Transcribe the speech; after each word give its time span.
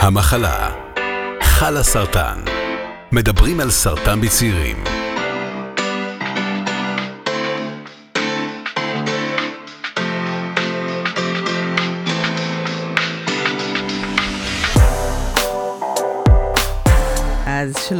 המחלה. 0.00 0.70
חלה 1.42 1.82
סרטן 1.82 2.38
מדברים 3.12 3.60
על 3.60 3.70
סרטן 3.70 4.20
בצעירים 4.20 4.84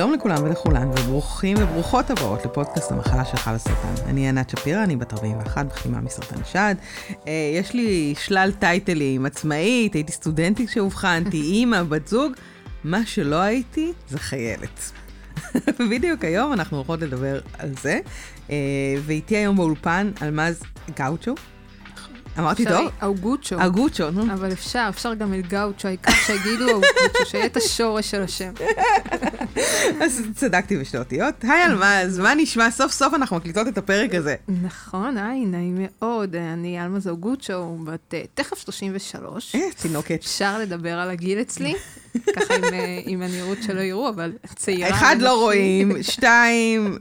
שלום 0.01 0.13
לכולם 0.13 0.43
ולכולן, 0.43 0.89
וברוכים 0.89 1.57
וברוכות 1.61 2.11
הבאות 2.11 2.45
לפודקאסט 2.45 2.93
המחלה 2.93 3.25
שלך 3.25 3.51
לסרטן. 3.55 3.95
אני 4.07 4.29
ענת 4.29 4.51
שפירא, 4.51 4.85
אני 4.85 4.97
בת 4.97 5.13
41, 5.13 5.67
מחלימה 5.67 6.01
מסרטן 6.01 6.45
שד. 6.45 6.75
אה, 7.27 7.33
יש 7.55 7.75
לי 7.75 8.15
שלל 8.19 8.53
טייטלים, 8.59 9.27
עצמאית, 9.27 9.95
הייתי 9.95 10.13
סטודנטית 10.13 10.69
כשאובחנתי, 10.69 11.41
אימא, 11.53 11.83
בת 11.83 12.09
זוג. 12.09 12.33
מה 12.85 13.07
שלא 13.07 13.37
הייתי, 13.37 13.93
זה 14.09 14.19
חיילת. 14.19 14.93
בדיוק 15.91 16.25
היום 16.25 16.53
אנחנו 16.53 16.77
הולכות 16.77 17.01
לדבר 17.01 17.41
על 17.59 17.71
זה, 17.83 18.01
אה, 18.51 18.57
ואיתי 19.07 19.37
היום 19.37 19.57
באולפן 19.57 20.11
אלמז 20.23 20.63
גאוצ'ו. 20.99 21.35
אמרתי 22.39 22.65
טוב? 22.65 22.91
אוגוצ'ו. 23.03 23.57
אגוצ'ו, 23.67 24.11
נו. 24.11 24.33
אבל 24.33 24.53
אפשר, 24.53 24.87
אפשר 24.89 25.15
גם 25.15 25.35
את 25.35 25.47
גאוצ'ו, 25.49 25.89
העיקר 25.89 26.13
שיגידו 26.13 26.71
אוגוצ'ו, 26.75 27.27
שיהיה 27.27 27.47
את 27.47 27.57
השורש 27.57 28.11
של 28.11 28.23
השם. 28.23 28.53
אז 30.03 30.23
צדקתי 30.35 30.77
בשתי 30.79 30.99
אותיות. 30.99 31.35
היי 31.43 31.65
אלמז, 31.65 32.19
מה 32.19 32.35
נשמע? 32.35 32.71
סוף 32.71 32.93
סוף 32.93 33.15
אנחנו 33.15 33.37
מקליטות 33.37 33.69
את 33.69 33.79
הפרק 33.79 34.15
הזה. 34.15 34.35
נכון, 34.63 35.19
היי, 35.19 35.45
נעים 35.45 35.79
מאוד. 35.79 36.37
אני 36.37 36.83
אלמה 36.83 37.01
זוגוצ'ו, 37.01 37.77
בת 37.85 38.15
אה, 38.15 38.23
תכף 38.35 38.59
33. 38.59 39.55
אה, 39.55 39.61
תינוקת. 39.83 40.19
אפשר 40.21 40.59
לדבר 40.59 40.99
על 40.99 41.11
הגיל 41.11 41.41
אצלי, 41.41 41.75
ככה 42.37 42.55
עם, 42.55 42.65
אה, 42.65 43.01
עם 43.05 43.23
הנראות 43.23 43.59
שלא 43.63 43.81
יראו, 43.81 44.09
אבל 44.09 44.33
צעירה. 44.57 44.91
אחד 44.91 45.17
לא. 45.21 45.41
רואים, 45.41 46.03
שתיים, 46.03 46.99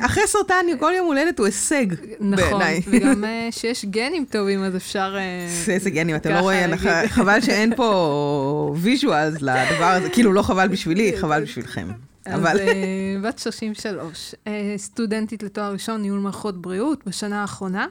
אחרי 0.00 0.22
סרטן 0.26 0.66
כל 0.80 0.92
יום 0.96 1.06
הולדת 1.06 1.38
הוא 1.38 1.46
הישג 1.46 1.86
נכון, 2.20 2.60
בעיניי. 2.60 2.80
וגם 2.86 3.24
אה, 3.24 3.48
שיש 3.50 3.84
גנים 3.84 4.24
טובים, 4.30 4.62
אז 4.62 4.76
אפשר... 4.76 5.16
אה, 5.18 5.72
איזה 5.74 5.90
גנים, 5.90 6.16
אתם 6.16 6.30
לא 6.30 6.38
רואים, 6.38 6.70
להגיד. 6.70 7.06
חבל 7.06 7.40
שאין 7.40 7.76
פה 7.76 8.74
visuals 8.76 9.42
לדבר 9.42 9.84
הזה, 9.84 10.10
כאילו 10.10 10.32
לא 10.32 10.42
חבל 10.42 10.68
בשבילי, 10.68 11.12
חבל 11.16 11.42
בשבילכם. 11.42 11.88
אבל 12.26 12.50
אז 12.50 12.58
אה, 12.58 13.16
בת 13.22 13.38
33, 13.38 14.34
אה, 14.46 14.74
סטודנטית 14.76 15.42
לתואר 15.42 15.72
ראשון, 15.72 16.02
ניהול 16.02 16.18
מערכות 16.18 16.62
בריאות, 16.62 17.06
בשנה 17.06 17.40
האחרונה. 17.40 17.86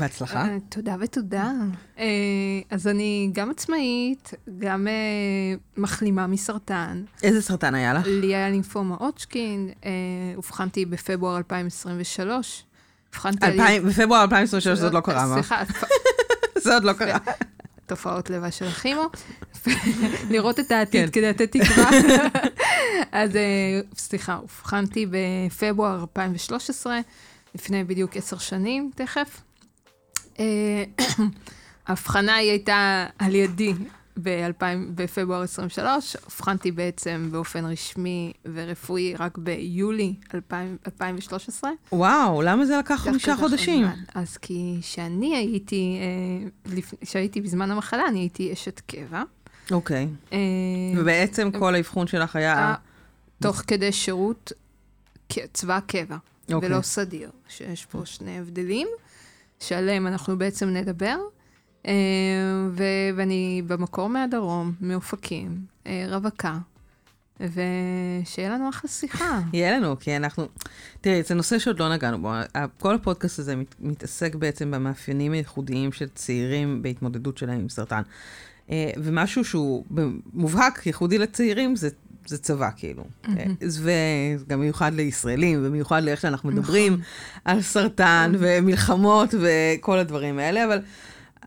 בהצלחה. 0.00 0.44
אה, 0.48 0.56
תודה 0.68 0.96
ותודה. 1.00 1.52
אה, 1.98 2.04
אז 2.70 2.86
אני 2.88 3.30
גם 3.32 3.50
עצמאית, 3.50 4.30
גם 4.58 4.86
אה, 4.88 4.92
מחלימה 5.76 6.26
מסרטן. 6.26 7.02
איזה 7.22 7.42
סרטן 7.42 7.74
היה 7.74 7.94
לך? 7.94 8.06
לי 8.06 8.34
היה 8.34 8.50
לימפומה 8.50 8.96
אה, 9.84 9.90
אובחנתי 10.36 10.84
בפברואר 10.84 11.36
2023. 11.36 12.64
אובחנתי 13.12 13.46
על... 13.46 13.52
אלפיים- 13.60 13.82
בפברואר 13.86 14.22
2023 14.22 14.78
זה 14.78 14.84
עוד 14.86 14.94
לא 14.94 15.00
קרה, 15.00 15.26
מה? 15.26 15.34
סליחה, 15.34 15.62
זה 16.64 16.74
עוד 16.74 16.84
לא 16.84 16.92
קרה. 16.92 17.18
תופעות 17.86 18.30
לוואי 18.30 18.50
של 18.52 18.66
הכימו, 18.66 19.02
לראות 20.30 20.60
את 20.60 20.70
העתיד 20.70 21.04
כן. 21.06 21.10
כדי 21.12 21.28
לתת 21.30 21.52
תקווה. 21.56 21.90
אז 23.12 23.30
סליחה, 23.96 24.36
אובחנתי 24.36 25.06
בפברואר 25.10 26.00
2013, 26.00 27.00
לפני 27.54 27.84
בדיוק 27.84 28.16
עשר 28.16 28.38
שנים 28.38 28.90
תכף. 28.94 29.40
אה, 30.40 30.84
ההבחנה 31.86 32.34
היא 32.34 32.50
הייתה 32.50 33.06
על 33.18 33.34
ידי 33.34 33.74
ב-2000 34.22 34.64
בפברואר 34.94 35.42
23, 35.42 36.16
אובחנתי 36.24 36.72
בעצם 36.72 37.28
באופן 37.32 37.64
רשמי 37.64 38.32
ורפואי 38.54 39.14
רק 39.18 39.38
ביולי 39.38 40.14
2000 40.34 40.76
2013. 40.86 41.70
וואו, 41.92 42.42
למה 42.42 42.66
זה 42.66 42.78
לקח 42.78 42.94
חמישה 42.94 43.36
חודשים? 43.36 43.84
זמן. 43.84 44.02
אז 44.14 44.36
כי 44.36 44.76
כשאני 44.80 45.36
הייתי, 45.36 45.98
אה, 46.00 46.74
כשהייתי 47.00 47.40
בזמן 47.40 47.70
המחלה, 47.70 48.08
אני 48.08 48.18
הייתי 48.18 48.52
אשת 48.52 48.80
קבע. 48.86 49.22
אוקיי. 49.70 50.08
אה, 50.32 50.38
ובעצם 50.96 51.50
כל 51.58 51.74
האבחון 51.74 52.06
שלך 52.06 52.36
היה... 52.36 52.74
תוך 53.42 53.62
כדי 53.66 53.92
שירות 53.92 54.52
צבא 55.52 55.80
קבע, 55.86 56.16
אוקיי. 56.52 56.68
ולא 56.68 56.82
סדיר, 56.82 57.30
שיש 57.48 57.86
פה 57.86 58.02
שני 58.04 58.38
הבדלים, 58.38 58.88
שעליהם 59.60 60.06
אנחנו 60.06 60.38
בעצם 60.38 60.68
נדבר. 60.68 61.16
אה, 61.86 61.92
ואני 63.14 63.62
במקור 63.66 64.08
מהדרום, 64.08 64.72
מאופקים, 64.80 65.64
אה, 65.86 66.06
רווקה, 66.08 66.58
ושיהיה 67.40 68.50
לנו 68.50 68.68
אחלה 68.68 68.90
שיחה. 68.90 69.40
יהיה 69.52 69.78
לנו, 69.78 69.98
כי 70.00 70.16
אנחנו... 70.16 70.46
תראי, 71.00 71.22
זה 71.22 71.34
נושא 71.34 71.58
שעוד 71.58 71.80
לא 71.80 71.94
נגענו 71.94 72.22
בו. 72.22 72.30
כל 72.78 72.94
הפודקאסט 72.94 73.38
הזה 73.38 73.56
מת, 73.56 73.74
מתעסק 73.80 74.34
בעצם 74.34 74.70
במאפיינים 74.70 75.32
הייחודיים 75.32 75.92
של 75.92 76.08
צעירים 76.08 76.82
בהתמודדות 76.82 77.38
שלהם 77.38 77.60
עם 77.60 77.68
סרטן. 77.68 78.02
אה, 78.70 78.90
ומשהו 78.96 79.44
שהוא 79.44 79.84
מובהק, 80.32 80.86
ייחודי 80.86 81.18
לצעירים, 81.18 81.76
זה, 81.76 81.88
זה 82.30 82.38
צבא, 82.38 82.70
כאילו. 82.76 83.04
וגם 83.82 84.60
מיוחד 84.60 84.94
לישראלים, 84.94 85.60
ומיוחד 85.62 86.02
לאיך 86.02 86.20
שאנחנו 86.20 86.48
מדברים 86.48 86.98
על 87.44 87.62
סרטן 87.62 88.32
ומלחמות 88.38 89.34
וכל 89.40 89.98
הדברים 89.98 90.38
האלה, 90.38 90.64
אבל 90.64 90.80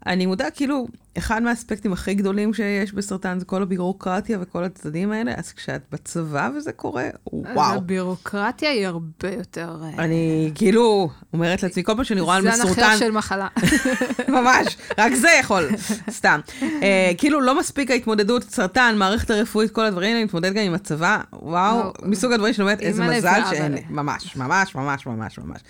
אני 0.05 0.25
מודה, 0.25 0.51
כאילו, 0.51 0.87
אחד 1.17 1.43
מהאספקטים 1.43 1.93
הכי 1.93 2.13
גדולים 2.13 2.53
שיש 2.53 2.93
בסרטן 2.93 3.39
זה 3.39 3.45
כל 3.45 3.61
הבירוקרטיה 3.61 4.37
וכל 4.41 4.63
הצדדים 4.63 5.11
האלה, 5.11 5.33
אז 5.37 5.53
כשאת 5.53 5.81
בצבא 5.91 6.49
וזה 6.55 6.71
קורה, 6.71 7.09
וואו. 7.33 7.75
הבירוקרטיה 7.75 8.69
היא 8.69 8.87
הרבה 8.87 9.31
יותר... 9.37 9.75
אה, 9.83 10.03
אני 10.03 10.51
כאילו 10.55 11.09
אומרת 11.33 11.63
לעצמי, 11.63 11.83
כל 11.83 11.95
פעם 11.95 12.03
שאני 12.03 12.21
רואה 12.21 12.35
על 12.35 12.43
זן 12.43 12.67
אחר 12.67 12.97
של 12.97 13.11
מחלה. 13.11 13.47
ממש, 14.27 14.77
רק 14.97 15.13
זה 15.13 15.29
יכול, 15.39 15.69
סתם. 16.17 16.39
אה, 16.61 17.11
כאילו 17.17 17.41
לא 17.41 17.59
מספיק 17.59 17.91
ההתמודדות, 17.91 18.43
סרטן, 18.43 18.95
מערכת 18.97 19.29
הרפואית, 19.29 19.71
כל 19.71 19.85
הדברים 19.85 20.09
האלה, 20.09 20.21
להתמודד 20.21 20.53
גם 20.53 20.63
עם 20.63 20.73
הצבא, 20.73 21.17
וואו, 21.33 21.77
וואו. 21.77 21.91
מסוג 22.03 22.31
הדברים 22.31 22.53
שאני 22.53 22.63
אומרת, 22.63 22.81
איזה 22.81 23.03
מזל. 23.07 23.41
שאין 23.49 23.75
ממש, 23.89 24.35
ממש, 24.35 24.75
ממש, 24.75 25.05
ממש, 25.07 25.39
ממש. 25.39 25.61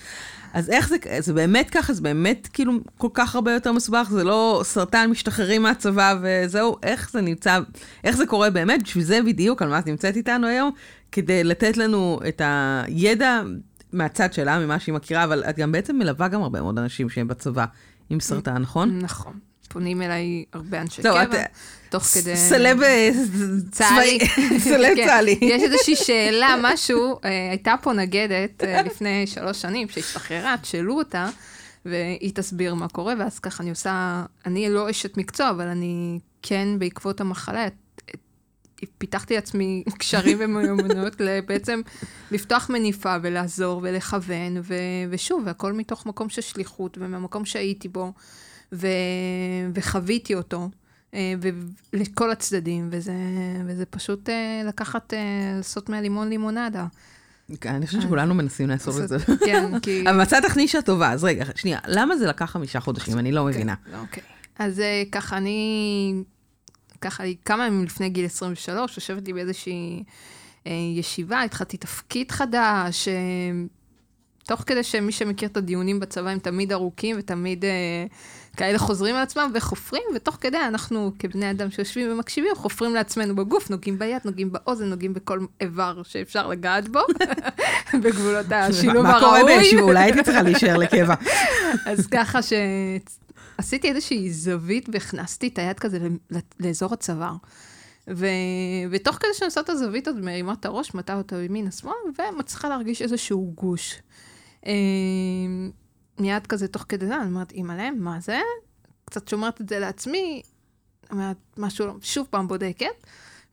אז 0.53 0.69
איך 0.69 0.89
זה, 0.89 0.95
זה 1.19 1.33
באמת 1.33 1.69
ככה, 1.69 1.93
זה 1.93 2.01
באמת 2.01 2.49
כאילו 2.53 2.73
כל 2.97 3.07
כך 3.13 3.35
הרבה 3.35 3.53
יותר 3.53 3.71
מסובך, 3.71 4.07
זה 4.11 4.23
לא 4.23 4.61
סרטן 4.65 5.09
משתחררים 5.33 5.61
מהצבא 5.61 6.15
וזהו, 6.21 6.77
איך 6.83 7.09
זה 7.11 7.21
נמצא, 7.21 7.59
איך 8.03 8.15
זה 8.17 8.25
קורה 8.25 8.49
באמת, 8.49 8.83
בשביל 8.83 9.03
זה 9.03 9.19
בדיוק, 9.25 9.61
על 9.61 9.69
מה 9.69 9.79
את 9.79 9.87
נמצאת 9.87 10.15
איתנו 10.15 10.47
היום, 10.47 10.71
כדי 11.11 11.43
לתת 11.43 11.77
לנו 11.77 12.19
את 12.27 12.41
הידע 12.45 13.41
מהצד 13.93 14.33
שלה, 14.33 14.59
ממה 14.59 14.79
שהיא 14.79 14.95
מכירה, 14.95 15.23
אבל 15.23 15.43
את 15.49 15.57
גם 15.57 15.71
בעצם 15.71 15.95
מלווה 15.95 16.27
גם 16.27 16.41
הרבה 16.41 16.61
מאוד 16.61 16.77
אנשים 16.79 17.09
שהם 17.09 17.27
בצבא 17.27 17.65
עם 18.09 18.19
סרטן, 18.19 18.57
נכון? 18.57 18.99
נכון. 19.01 19.33
פונים 19.69 20.01
אליי 20.01 20.43
הרבה 20.53 20.81
אנשי 20.81 21.01
זהו, 21.01 21.15
קבע, 21.15 21.41
את- 21.41 21.47
תוך 21.89 22.03
כדי... 22.03 22.35
סלב 22.35 22.81
אה, 22.81 23.09
צה"לי. 23.71 24.19
סלב 24.69 24.95
כן. 24.95 25.07
צה"לי. 25.07 25.37
יש 25.41 25.61
איזושהי 25.63 25.95
שאלה, 26.05 26.55
משהו, 26.61 27.19
אה, 27.25 27.49
הייתה 27.49 27.75
פה 27.81 27.93
נגדת 27.93 28.63
אה, 28.63 28.81
לפני 28.81 29.27
שלוש 29.27 29.61
שנים, 29.61 29.89
שהשתחררה, 29.89 30.55
תשאלו 30.61 30.97
אותה, 30.97 31.29
והיא 31.85 32.31
תסביר 32.35 32.73
מה 32.73 32.87
קורה, 32.87 33.13
ואז 33.19 33.39
ככה 33.39 33.63
אני 33.63 33.69
עושה, 33.69 34.25
אני 34.45 34.69
לא 34.69 34.89
אשת 34.89 35.17
מקצוע, 35.17 35.49
אבל 35.49 35.67
אני 35.67 36.19
כן, 36.41 36.67
בעקבות 36.79 37.21
המחלה, 37.21 37.67
פיתחתי 38.97 39.35
לעצמי 39.35 39.83
קשרים 39.99 40.37
ומיומנויות 40.41 41.15
בעצם 41.47 41.81
לפתוח 42.31 42.69
מניפה 42.69 43.15
ולעזור 43.21 43.79
ולכוון, 43.83 44.57
ו- 44.63 44.73
ושוב, 45.09 45.43
והכל 45.45 45.73
מתוך 45.73 46.05
מקום 46.05 46.29
של 46.29 46.41
שליחות 46.41 46.97
ומהמקום 47.01 47.45
שהייתי 47.45 47.87
בו, 47.87 48.13
ו- 48.73 48.87
וחוויתי 49.73 50.35
אותו. 50.35 50.69
אה, 51.13 51.33
ולכל 51.93 52.31
הצדדים, 52.31 52.87
וזה, 52.91 53.13
וזה 53.65 53.85
פשוט 53.85 54.29
אה, 54.29 54.61
לקחת, 54.65 55.13
אה, 55.13 55.53
לעשות 55.57 55.89
מהלימון 55.89 56.29
לימונדה. 56.29 56.85
אני 57.65 57.87
חושבת 57.87 58.01
שכולנו 58.01 58.33
מנסים 58.33 58.69
לעשות 58.69 59.03
את 59.03 59.07
זה. 59.07 59.17
כן, 59.45 59.79
כי... 59.79 60.03
אבל 60.09 60.21
מצאת 60.21 60.43
לך 60.43 60.57
נישה 60.57 60.81
טובה, 60.81 61.11
אז 61.11 61.23
רגע, 61.23 61.45
שנייה, 61.55 61.79
למה 61.87 62.17
זה 62.17 62.27
לקח 62.27 62.45
חמישה 62.51 62.79
חודשים? 62.79 63.19
אני 63.19 63.31
לא 63.31 63.45
מבינה. 63.45 63.75
אוקיי. 63.99 64.23
אז 64.59 64.79
אה, 64.79 65.03
ככה, 65.11 65.37
אני... 65.37 66.23
ככה, 67.01 67.23
כמה 67.45 67.67
ימים 67.67 67.83
לפני 67.83 68.09
גיל 68.09 68.25
23, 68.25 68.97
יושבת 68.97 69.27
לי 69.27 69.33
באיזושהי 69.33 70.03
אה, 70.67 70.71
ישיבה, 70.95 71.41
התחלתי 71.41 71.77
תפקיד 71.77 72.31
חדש, 72.31 73.07
אה, 73.07 73.13
תוך 74.47 74.63
כדי 74.65 74.83
שמי 74.83 75.11
שמכיר 75.11 75.49
את 75.49 75.57
הדיונים 75.57 75.99
בצבא 75.99 76.29
הם 76.29 76.39
תמיד 76.39 76.71
ארוכים 76.71 77.15
ותמיד 77.19 77.65
אה, 77.65 78.05
כאלה 78.57 78.77
חוזרים 78.77 79.15
על 79.15 79.23
עצמם 79.23 79.51
וחופרים, 79.53 80.03
ותוך 80.15 80.37
כדי 80.41 80.57
אנחנו 80.57 81.11
כבני 81.19 81.51
אדם 81.51 81.71
שיושבים 81.71 82.11
ומקשיבים, 82.11 82.55
חופרים 82.55 82.93
לעצמנו 82.93 83.35
בגוף, 83.35 83.69
נוגעים 83.69 83.99
ביד, 83.99 84.21
נוגעים 84.25 84.51
באוזן, 84.51 84.85
נוגעים 84.85 85.13
בכל 85.13 85.39
איבר 85.61 86.01
שאפשר 86.03 86.47
לגעת 86.47 86.89
בו, 86.89 86.99
בגבולות 88.03 88.45
השילוב 88.51 89.03
מה 89.03 89.19
קורה 89.19 89.37
הראוי. 89.37 89.57
בישיבה? 89.57 89.81
אולי 89.81 89.99
הייתי 89.99 90.23
צריכה 90.23 90.41
להישאר 90.41 90.77
לקבע. 90.77 91.15
אז 91.91 92.07
ככה 92.07 92.39
שעשיתי 92.41 93.89
איזושהי 93.89 94.31
זווית 94.31 94.89
והכנסתי 94.91 95.47
את 95.47 95.59
היד 95.59 95.79
כזה 95.79 95.99
לאזור 96.59 96.93
הצוואר. 96.93 97.35
ו... 98.07 98.27
ותוך 98.91 99.15
כדי 99.15 99.29
שאני 99.33 99.45
עושה 99.45 99.61
את 99.61 99.69
הזווית 99.69 100.07
הזאת, 100.07 100.23
מרימה 100.23 100.53
את 100.53 100.65
הראש, 100.65 100.95
מטה 100.95 101.17
אותו 101.17 101.35
ימינה 101.35 101.71
שמאל, 101.71 101.93
ומצליחה 102.19 102.69
להרגיש 102.69 103.01
איזשהו 103.01 103.53
גוש. 103.55 103.99
אה, 104.65 104.73
מיד 106.19 106.47
כזה 106.47 106.67
תוך 106.67 106.85
כדי 106.89 107.07
זה, 107.07 107.15
אני 107.15 107.25
אומרת, 107.25 107.51
אימא'לה, 107.51 107.91
מה 107.91 108.19
זה? 108.19 108.39
קצת 109.05 109.27
שומרת 109.27 109.61
את 109.61 109.69
זה 109.69 109.79
לעצמי, 109.79 110.41
אומרת, 111.11 111.37
משהו, 111.57 111.87
לא- 111.87 111.95
שוב 112.01 112.27
פעם 112.29 112.47
בודקת, 112.47 112.87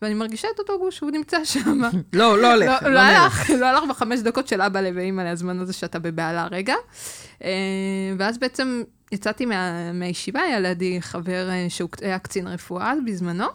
ואני 0.02 0.14
מרגישה 0.14 0.48
את 0.54 0.58
אותו 0.58 0.78
גוש, 0.78 1.00
הוא 1.00 1.10
נמצא 1.10 1.44
שם. 1.44 1.80
לא, 2.12 2.38
לא 2.38 2.52
הולך. 2.52 2.82
לא, 2.82 2.90
לא 2.90 3.00
הלך, 3.00 3.50
לא 3.50 3.66
הלך 3.66 3.84
בחמש 3.90 4.20
דקות 4.20 4.48
של 4.48 4.62
אבא 4.62 4.80
ואימא 4.94 5.22
לזמן 5.22 5.58
הזה 5.58 5.72
שאתה 5.72 5.98
בבהלה 5.98 6.48
רגע. 6.50 6.74
אה, 7.44 7.50
ואז 8.18 8.38
בעצם 8.38 8.82
יצאתי 9.12 9.46
מה, 9.46 9.92
מהישיבה, 9.92 10.40
היה 10.40 10.60
לידי 10.60 11.02
חבר 11.02 11.48
אה, 11.50 11.66
שהוא 11.68 11.88
היה 12.02 12.18
קצין 12.18 12.46
רפואה 12.46 12.92
בזמנו. 13.06 13.46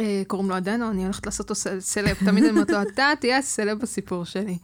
אה, 0.00 0.22
קוראים 0.26 0.50
לו 0.50 0.56
עדנו, 0.56 0.90
אני 0.90 1.04
הולכת 1.04 1.26
לעשות 1.26 1.50
אותו 1.50 1.60
סלב, 1.80 2.16
תמיד 2.24 2.44
אני 2.44 2.52
אומרת 2.52 2.70
לו, 2.70 2.82
אתה 2.82 3.12
תהיה 3.20 3.38
הסלב 3.38 3.78
בסיפור 3.78 4.24
שלי. 4.24 4.58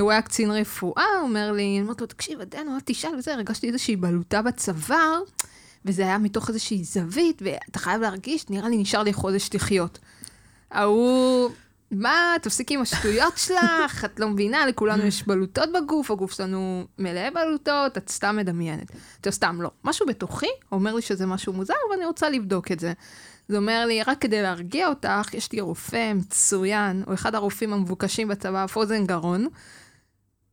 הוא 0.00 0.10
היה 0.10 0.22
קצין 0.22 0.50
רפואה, 0.50 1.04
הוא 1.20 1.28
אומר 1.28 1.52
לי, 1.52 1.62
אני 1.62 1.80
אומרת 1.80 2.00
לו, 2.00 2.06
תקשיב, 2.06 2.40
עדנו, 2.40 2.74
אל 2.74 2.80
תשאל 2.84 3.14
וזה, 3.18 3.34
הרגשתי 3.34 3.68
איזושהי 3.68 3.96
בלוטה 3.96 4.42
בצוואר, 4.42 5.20
וזה 5.84 6.02
היה 6.02 6.18
מתוך 6.18 6.48
איזושהי 6.48 6.84
זווית, 6.84 7.42
ואתה 7.44 7.78
חייב 7.78 8.00
להרגיש, 8.00 8.50
נראה 8.50 8.68
לי 8.68 8.76
נשאר 8.76 9.02
לי 9.02 9.12
חודש 9.12 9.50
לחיות. 9.54 9.98
ההוא, 10.70 11.50
מה, 11.90 12.34
תפסיקי 12.42 12.74
עם 12.74 12.82
השטויות 12.82 13.38
שלך, 13.38 14.04
את 14.04 14.20
לא 14.20 14.28
מבינה, 14.28 14.66
לכולנו 14.66 15.06
יש 15.06 15.26
בלוטות 15.26 15.68
בגוף, 15.72 16.10
הגוף 16.10 16.32
שלנו 16.32 16.84
מלא 16.98 17.30
בלוטות, 17.30 17.98
את 17.98 18.08
סתם 18.08 18.36
מדמיינת. 18.36 18.92
טוב, 19.20 19.32
סתם 19.32 19.62
לא. 19.62 19.70
משהו 19.84 20.06
בתוכי 20.06 20.50
אומר 20.72 20.94
לי 20.94 21.02
שזה 21.02 21.26
משהו 21.26 21.52
מוזר, 21.52 21.74
ואני 21.90 22.04
רוצה 22.04 22.30
לבדוק 22.30 22.72
את 22.72 22.80
זה. 22.80 22.92
זה 23.48 23.56
אומר 23.56 23.86
לי, 23.86 24.02
רק 24.02 24.18
כדי 24.20 24.42
להרגיע 24.42 24.88
אותך, 24.88 25.34
יש 25.34 25.52
לי 25.52 25.60
רופא 25.60 26.12
מצוין, 26.14 27.02
הוא 27.06 27.14
אחד 27.14 27.34
הרופאים 27.34 27.72
המבוקשים 27.72 28.28
בצבא, 28.28 28.66
פוזן 28.66 29.06
גרון. 29.06 29.48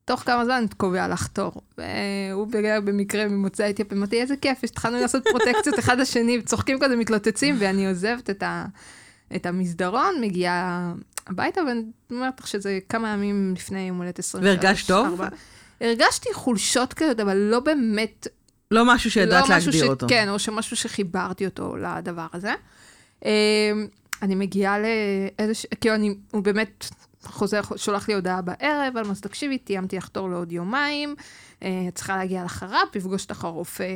תוך 0.06 0.20
כמה 0.20 0.46
זמן 0.46 0.66
קובע 0.78 1.08
לך 1.08 1.28
תור. 1.28 1.62
והוא 1.78 2.48
במקרה 2.84 3.28
ממוצא 3.28 3.70
אתיופיה, 3.70 3.98
אמרתי, 3.98 4.22
איזה 4.22 4.38
כיף, 4.38 4.64
התחלנו 4.64 5.00
לעשות 5.00 5.24
פרוטקציות 5.28 5.80
אחד 5.80 6.00
לשני, 6.00 6.42
צוחקים 6.42 6.78
כזה, 6.82 6.96
מתלוצצים, 6.96 7.56
ואני 7.60 7.88
עוזבת 7.88 8.30
את, 8.30 8.44
ה, 8.44 8.66
את 9.36 9.46
המסדרון, 9.46 10.22
מגיעה 10.22 10.94
הביתה, 11.28 11.62
ואני 11.68 11.82
אומרת 12.12 12.40
לך 12.40 12.48
שזה 12.48 12.80
כמה 12.90 13.10
ימים 13.10 13.54
לפני 13.56 13.88
יום 13.88 13.98
הולדת 13.98 14.20
23. 14.20 14.64
והרגשת 14.64 14.88
טוב? 14.88 15.08
4. 15.08 15.28
הרגשתי 15.82 16.34
חולשות 16.34 16.94
כאלה, 16.94 17.12
אבל 17.22 17.38
לא 17.38 17.60
באמת... 17.60 18.28
לא 18.72 18.94
משהו 18.94 19.12
שידעת 19.12 19.50
לא 19.50 19.56
להגדיר 19.56 19.86
ש... 19.86 19.90
אותו. 19.90 20.08
כן, 20.10 20.30
או 20.30 20.40
שמשהו 20.40 20.76
שחיברתי 20.76 21.46
אותו 21.46 21.76
לדבר 21.78 22.28
הזה. 22.34 22.54
אמ, 23.26 23.30
אני 24.22 24.36
מגיעה 24.36 24.78
לאיזה... 24.80 25.54
כאילו, 25.82 25.96
אני... 25.96 26.16
הוא 26.32 26.44
באמת 26.44 26.86
חוזר, 27.24 27.62
שולח 27.76 28.08
לי 28.08 28.14
הודעה 28.14 28.42
בערב, 28.42 28.94
מה 29.08 29.16
תקשיבי, 29.22 29.58
תיאמתי 29.58 29.98
לחתור 29.98 30.30
לעוד 30.30 30.52
יומיים, 30.52 31.16
אה, 31.64 31.88
צריכה 31.94 32.18
להגיע 32.18 32.44
לחר"פ, 32.44 32.96
לפגוש 32.96 33.24
אותך 33.24 33.44
הרופא 33.44 33.96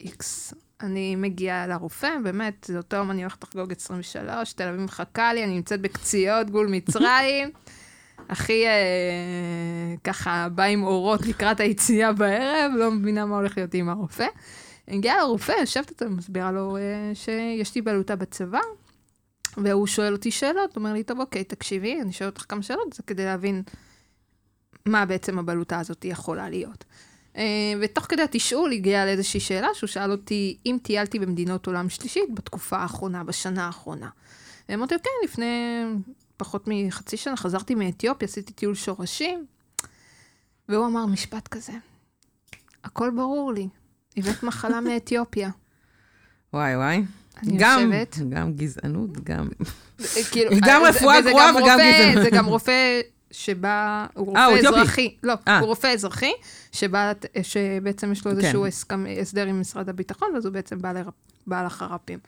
איקס. 0.00 0.54
אני 0.82 1.16
מגיעה 1.16 1.66
לרופא, 1.66 2.10
באמת, 2.24 2.66
זה 2.68 2.76
אותו 2.76 2.96
יום 2.96 3.10
אני 3.10 3.22
הולכת 3.22 3.44
לחגוג 3.44 3.72
23, 3.72 4.52
תל 4.52 4.68
אביב 4.68 4.80
מחכה 4.80 5.32
לי, 5.34 5.44
אני 5.44 5.54
נמצאת 5.54 5.80
בקציעות 5.80 6.46
גבול 6.46 6.66
מצרים. 6.66 7.50
הכי 8.28 8.66
אה, 8.66 9.94
ככה 10.04 10.48
בא 10.54 10.62
עם 10.62 10.82
אורות 10.82 11.26
לקראת 11.26 11.60
היציאה 11.60 12.12
בערב, 12.12 12.72
לא 12.76 12.90
מבינה 12.90 13.26
מה 13.26 13.36
הולך 13.36 13.56
להיות 13.56 13.74
עם 13.74 13.88
הרופא. 13.88 14.26
אני 14.90 14.98
מגיעה 14.98 15.18
לרופא, 15.18 15.52
יושבת 15.60 15.90
איתו, 15.90 16.10
מסבירה 16.10 16.52
לו 16.52 16.76
אה, 16.76 17.10
שיש 17.14 17.74
לי 17.74 17.82
בלוטה 17.82 18.16
בצבא, 18.16 18.60
והוא 19.56 19.86
שואל 19.86 20.12
אותי 20.12 20.30
שאלות, 20.30 20.76
אומר 20.76 20.92
לי, 20.92 21.02
טוב, 21.02 21.20
אוקיי, 21.20 21.44
תקשיבי, 21.44 22.00
אני 22.00 22.12
שואל 22.12 22.28
אותך 22.28 22.44
כמה 22.48 22.62
שאלות, 22.62 22.92
זה 22.92 23.02
כדי 23.02 23.24
להבין 23.24 23.62
מה 24.86 25.06
בעצם 25.06 25.38
הבלוטה 25.38 25.78
הזאת 25.78 26.04
יכולה 26.04 26.48
להיות. 26.48 26.84
Uh, 27.34 27.38
ותוך 27.80 28.04
כדי 28.04 28.22
התשאול 28.22 28.72
הגיע 28.72 29.04
לאיזושהי 29.04 29.40
שאלה 29.40 29.68
שהוא 29.74 29.88
שאל 29.88 30.10
אותי 30.10 30.56
אם 30.66 30.78
טיילתי 30.82 31.18
במדינות 31.18 31.66
עולם 31.66 31.88
שלישית 31.88 32.34
בתקופה 32.34 32.76
האחרונה, 32.76 33.24
בשנה 33.24 33.66
האחרונה. 33.66 34.08
אמרתי 34.74 34.94
לו, 34.94 35.00
כן, 35.02 35.10
לפני 35.24 35.82
פחות 36.36 36.64
מחצי 36.66 37.16
שנה 37.16 37.36
חזרתי 37.36 37.74
מאתיופיה, 37.74 38.28
עשיתי 38.28 38.52
טיול 38.52 38.74
שורשים, 38.74 39.46
והוא 40.68 40.86
אמר 40.86 41.06
משפט 41.06 41.48
כזה, 41.48 41.72
הכל 42.84 43.10
ברור 43.10 43.52
לי, 43.52 43.68
הבאת 44.16 44.42
מחלה 44.42 44.80
מאתיופיה. 44.80 45.50
וואי 46.54 46.76
וואי. 46.76 47.02
גם. 47.58 47.92
גם 48.28 48.52
גזענות, 48.52 49.24
גם... 49.24 49.48
כאילו, 50.30 50.50
גם 50.66 50.84
אה, 50.84 50.88
רפואה 50.88 51.20
גרועה 51.20 51.48
גם 51.52 51.56
וגם 51.56 51.78
רופא- 51.78 52.02
גזענות. 52.08 52.24
זה 52.24 52.30
גם 52.30 52.46
רופא 52.46 53.00
שבא, 53.30 54.06
הוא 54.14 54.36
אה, 54.36 54.46
רופא. 54.46 54.58
אזרחי. 54.68 55.16
לא, 55.22 55.34
אה. 55.48 55.58
הוא 55.58 55.66
רופא 55.68 55.86
אזרחי, 55.86 56.32
שבא, 56.72 57.12
שבעצם 57.42 58.12
יש 58.12 58.26
לו 58.26 58.32
כן. 58.32 58.38
איזשהו 58.38 58.66
הסדר 59.20 59.46
עם 59.46 59.60
משרד 59.60 59.88
הביטחון, 59.88 60.28
ואז 60.34 60.46
הוא 60.46 60.52
בעצם 60.52 60.78
בא 61.46 61.62
לחר"פים. 61.64 62.18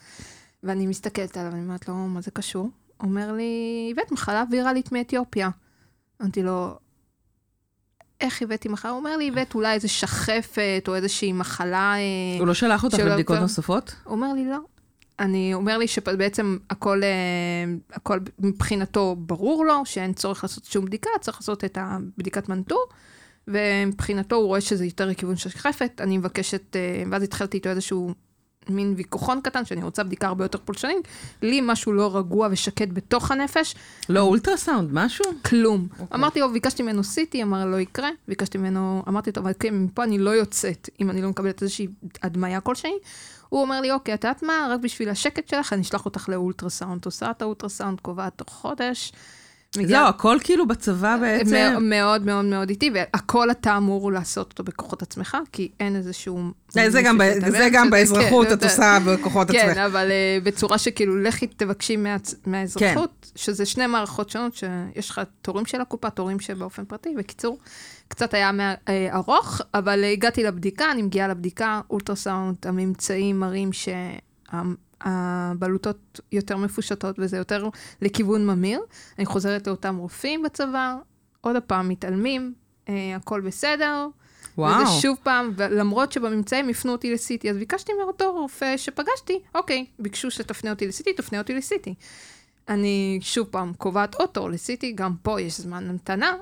ואני 0.62 0.86
מסתכלת 0.86 1.36
עליו, 1.36 1.52
אני 1.52 1.60
אומרת 1.60 1.88
לו, 1.88 1.94
מה 1.94 2.20
זה 2.20 2.30
קשור? 2.30 2.70
אומר 3.00 3.32
לי, 3.32 3.52
הבאת 3.92 4.12
מחלה 4.12 4.44
ויראלית 4.50 4.92
מאתיופיה. 4.92 5.50
אמרתי 6.22 6.42
לו, 6.42 6.78
איך 8.22 8.42
הבאתי 8.42 8.68
מחלה? 8.68 8.90
הוא 8.90 8.98
אומר 8.98 9.16
לי, 9.16 9.28
הבאת 9.28 9.54
אולי 9.54 9.74
איזה 9.74 9.88
שחפת 9.88 10.84
או 10.88 10.94
איזושהי 10.94 11.32
מחלה... 11.32 11.94
אה, 11.94 12.38
הוא 12.38 12.46
לא 12.46 12.54
שלח 12.54 12.84
אותך 12.84 12.98
לבדיקות. 12.98 13.38
נוספות? 13.38 13.94
הוא 14.04 14.12
אומר 14.12 14.32
לי, 14.32 14.44
לא. 14.44 14.58
אני 15.18 15.54
אומר 15.54 15.78
לי 15.78 15.88
שבעצם 15.88 16.56
הכל, 16.70 17.02
אה, 17.02 17.08
הכל 17.92 18.18
מבחינתו 18.38 19.16
ברור 19.18 19.64
לו, 19.64 19.82
שאין 19.84 20.12
צורך 20.12 20.44
לעשות 20.44 20.64
שום 20.64 20.84
בדיקה, 20.84 21.10
צריך 21.20 21.36
לעשות 21.40 21.64
את 21.64 21.78
הבדיקת 21.80 22.48
מנטור, 22.48 22.84
ומבחינתו 23.48 24.36
הוא 24.36 24.46
רואה 24.46 24.60
שזה 24.60 24.84
יותר 24.84 25.06
לכיוון 25.06 25.36
של 25.36 25.50
שחפת, 25.50 26.00
אני 26.00 26.18
מבקשת, 26.18 26.76
אה, 26.76 27.02
ואז 27.10 27.22
התחלתי 27.22 27.56
איתו 27.56 27.68
איזשהו 27.68 28.14
מין 28.68 28.94
ויכוחון 28.96 29.40
קטן, 29.40 29.64
שאני 29.64 29.82
רוצה 29.82 30.02
בדיקה 30.02 30.26
הרבה 30.26 30.44
יותר 30.44 30.58
פולשנית, 30.64 31.08
לי 31.42 31.60
משהו 31.62 31.92
לא 31.92 32.16
רגוע 32.16 32.48
ושקט 32.50 32.88
בתוך 32.92 33.30
הנפש, 33.30 33.74
לא 34.08 34.20
אולטרסאונד, 34.20 34.88
משהו? 34.92 35.24
כלום. 35.44 35.88
Okay. 35.98 36.14
אמרתי 36.14 36.40
לו, 36.40 36.52
ביקשתי 36.52 36.82
ממנו 36.82 37.04
סיטי, 37.04 37.42
אמר 37.42 37.64
לא 37.66 37.80
יקרה, 37.80 38.08
ביקשתי 38.28 38.58
ממנו, 38.58 39.02
אמרתי 39.08 39.30
לו, 39.36 39.42
אבל 39.42 39.52
כן, 39.58 39.74
מפה 39.74 40.04
אני 40.04 40.18
לא 40.18 40.30
יוצאת, 40.30 40.88
אם 41.00 41.10
אני 41.10 41.22
לא 41.22 41.28
מקבלת 41.28 41.62
איזושהי 41.62 41.86
הדמיה 42.22 42.60
כלשהי. 42.60 42.94
הוא 43.48 43.62
אומר 43.62 43.80
לי, 43.80 43.90
אוקיי, 43.90 44.14
את 44.14 44.24
יודעת 44.24 44.42
מה, 44.42 44.68
רק 44.70 44.80
בשביל 44.80 45.08
השקט 45.08 45.48
שלך, 45.48 45.72
אני 45.72 45.82
אשלח 45.82 46.04
אותך 46.04 46.28
לאולטרסאונד. 46.28 47.04
עושה 47.04 47.30
את 47.30 47.42
האולטרסאונד, 47.42 48.00
קובעת 48.00 48.32
תוך 48.36 48.48
חודש. 48.48 49.12
זהו, 49.76 50.06
הכל 50.06 50.38
כאילו 50.42 50.66
בצבא 50.68 51.16
בעצם. 51.20 51.54
מא- 51.54 51.78
מאוד 51.78 52.26
מאוד 52.26 52.44
מאוד 52.44 52.68
איטי, 52.70 52.90
והכל 52.94 53.50
אתה 53.50 53.76
אמור 53.76 54.12
לעשות 54.12 54.50
אותו 54.50 54.64
בכוחות 54.64 55.02
עצמך, 55.02 55.36
כי 55.52 55.70
אין 55.80 55.96
איזשהו... 55.96 56.40
אה, 56.78 56.90
זה 56.90 57.02
גם 57.02 57.18
זה 57.48 57.68
גם 57.72 57.90
באזרחות, 57.90 58.46
כן, 58.46 58.52
את 58.52 58.62
עושה 58.62 58.98
בכוחות 59.06 59.50
כן, 59.50 59.68
עצמך. 59.68 59.78
אבל 59.78 60.08
uh, 60.08 60.44
בצורה 60.44 60.78
שכאילו, 60.78 61.22
לכי 61.22 61.46
תבקשי 61.46 61.96
מה, 61.96 62.16
מהאזרחות, 62.46 63.10
כן. 63.22 63.28
שזה 63.36 63.66
שני 63.66 63.86
מערכות 63.86 64.30
שונות, 64.30 64.54
שיש 64.54 65.10
לך 65.10 65.20
תורים 65.42 65.66
של 65.66 65.80
הקופה, 65.80 66.10
תורים 66.10 66.40
שבאופן 66.40 66.84
פרטי. 66.84 67.14
בקיצור, 67.18 67.58
קצת 68.08 68.34
היה 68.34 68.50
אה, 68.88 69.08
ארוך, 69.12 69.60
אבל 69.74 70.04
אה, 70.04 70.10
הגעתי 70.10 70.42
לבדיקה, 70.42 70.90
אני 70.90 71.02
מגיעה 71.02 71.28
לבדיקה, 71.28 71.80
אולטרסאונד, 71.90 72.56
הממצאים 72.64 73.40
מראים 73.40 73.70
שהבלוטות 75.04 76.20
יותר 76.32 76.56
מפושטות 76.56 77.16
וזה 77.18 77.36
יותר 77.36 77.68
לכיוון 78.02 78.46
ממיר. 78.46 78.80
אני 79.18 79.26
חוזרת 79.26 79.66
לאותם 79.66 79.96
רופאים 79.96 80.42
בצבא, 80.42 80.96
עוד 81.40 81.56
פעם 81.66 81.88
מתעלמים, 81.88 82.54
אה, 82.88 83.16
הכל 83.16 83.40
בסדר. 83.40 84.06
וואו. 84.58 84.82
וזה 84.82 85.00
שוב 85.00 85.18
פעם, 85.22 85.52
ולמרות 85.56 86.12
שבממצאים 86.12 86.68
הפנו 86.68 86.92
אותי 86.92 87.14
לסיטי, 87.14 87.50
אז 87.50 87.56
ביקשתי 87.56 87.92
מאותו 88.04 88.32
רופא 88.32 88.76
שפגשתי, 88.76 89.38
אוקיי, 89.54 89.86
ביקשו 89.98 90.30
שתפנה 90.30 90.70
אותי 90.70 90.86
לסיטי, 90.86 91.12
תפנה 91.12 91.38
אותי 91.38 91.54
לסיטי. 91.54 91.94
אני 92.68 93.18
שוב 93.22 93.46
פעם 93.50 93.72
קובעת 93.74 94.16
תור 94.32 94.50
לסיטי, 94.50 94.92
גם 94.92 95.14
פה 95.22 95.40
יש 95.40 95.60
זמן 95.60 95.90
המתנה, 95.90 96.36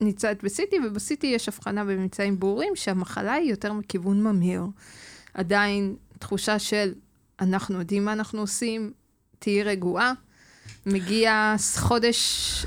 נמצאת 0.00 0.44
בסיטי, 0.44 0.76
ובסיטי 0.86 1.26
יש 1.26 1.48
הבחנה 1.48 1.84
בממצאים 1.84 2.40
ברורים 2.40 2.76
שהמחלה 2.76 3.32
היא 3.32 3.50
יותר 3.50 3.72
מכיוון 3.72 4.22
ממאיר. 4.22 4.62
עדיין 5.34 5.96
תחושה 6.18 6.58
של 6.58 6.92
אנחנו 7.40 7.78
יודעים 7.78 8.04
מה 8.04 8.12
אנחנו 8.12 8.40
עושים, 8.40 8.92
תהיי 9.38 9.62
רגועה. 9.62 10.12
מגיע 10.86 11.54
חודש, 11.76 12.66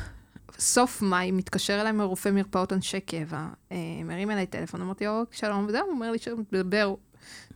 סוף 0.60 1.02
מאי, 1.02 1.32
מתקשר 1.32 1.82
אליי 1.82 1.92
מרופא 1.92 2.30
מרפאות 2.30 2.74
אנשי 2.74 3.00
קבע, 3.00 3.46
אה, 3.72 3.78
מרים 4.06 4.32
אליי 4.32 4.46
טלפון, 4.46 4.82
אמרתי 4.82 5.06
לו, 5.06 5.24
שלום 5.32 5.66
וזהו, 5.68 5.82
הוא 5.86 5.92
אומר 5.92 6.12
לי 6.12 6.18
שמדבר 6.18 6.94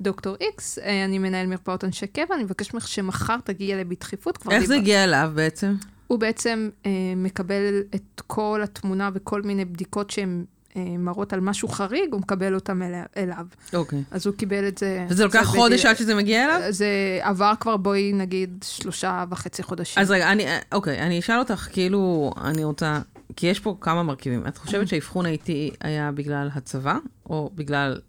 דוקטור 0.01 0.35
איקס, 0.41 0.79
אה, 0.79 1.05
אני 1.05 1.19
מנהל 1.19 1.47
מרפאות 1.47 1.83
אנשי 1.83 2.07
קבע, 2.07 2.35
אני 2.35 2.43
מבקש 2.43 2.73
ממך 2.73 2.87
שמחר 2.87 3.37
תגיעי 3.43 3.73
אליי 3.73 3.83
בדחיפות. 3.83 4.37
איך 4.51 4.59
זה 4.61 4.67
דיבר- 4.67 4.75
הגיע 4.75 5.03
אליו 5.03 5.31
בעצם? 5.35 5.75
הוא 6.07 6.19
בעצם 6.19 6.69
אה, 6.85 6.91
מקבל 7.15 7.81
את 7.95 8.21
כל 8.27 8.61
התמונה 8.63 9.09
וכל 9.13 9.41
מיני 9.41 9.65
בדיקות 9.65 10.09
שהן 10.09 10.45
מראות 10.75 11.33
על 11.33 11.39
משהו 11.39 11.67
חריג, 11.67 12.11
הוא 12.13 12.21
מקבל 12.21 12.55
אותם 12.55 12.81
אליו. 13.17 13.45
אוקיי. 13.73 14.03
אז 14.11 14.25
הוא 14.27 14.35
קיבל 14.35 14.67
את 14.67 14.77
זה... 14.77 15.05
וזה 15.09 15.23
לוקח 15.23 15.39
זה 15.39 15.45
חודש 15.45 15.79
בדיוק- 15.79 15.85
עד 15.89 15.97
שזה 15.97 16.15
מגיע 16.15 16.45
אליו? 16.45 16.71
זה 16.71 16.87
עבר 17.21 17.53
כבר, 17.59 17.77
בואי 17.77 18.11
נגיד, 18.13 18.65
שלושה 18.67 19.23
וחצי 19.29 19.63
חודשים. 19.63 20.01
אז 20.03 20.11
רגע, 20.11 20.31
אני, 20.31 20.45
אוקיי, 20.71 20.99
אני 20.99 21.19
אשאל 21.19 21.39
אותך, 21.39 21.67
כאילו, 21.71 22.31
אני 22.43 22.63
רוצה, 22.63 22.99
כי 23.35 23.47
יש 23.47 23.59
פה 23.59 23.77
כמה 23.81 24.03
מרכיבים. 24.03 24.47
את 24.47 24.57
חושבת 24.57 24.87
שהאבחון 24.87 25.25
האיטי 25.25 25.71
היה 25.81 26.11
בגלל 26.11 26.49
הצבא, 26.55 26.97
או 27.29 27.51
בגלל 27.55 27.99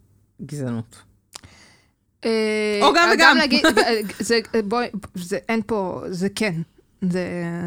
גזענות? 0.46 0.96
אה, 2.24 2.30
או 2.82 2.92
גם 2.96 3.08
וגם. 3.14 3.36
להגיד, 3.36 3.66
אה, 3.78 4.00
זה, 4.20 4.38
בואי, 4.64 4.86
זה, 5.14 5.38
אין 5.48 5.60
פה, 5.66 6.02
זה 6.08 6.28
כן. 6.34 6.54
זה, 7.02 7.24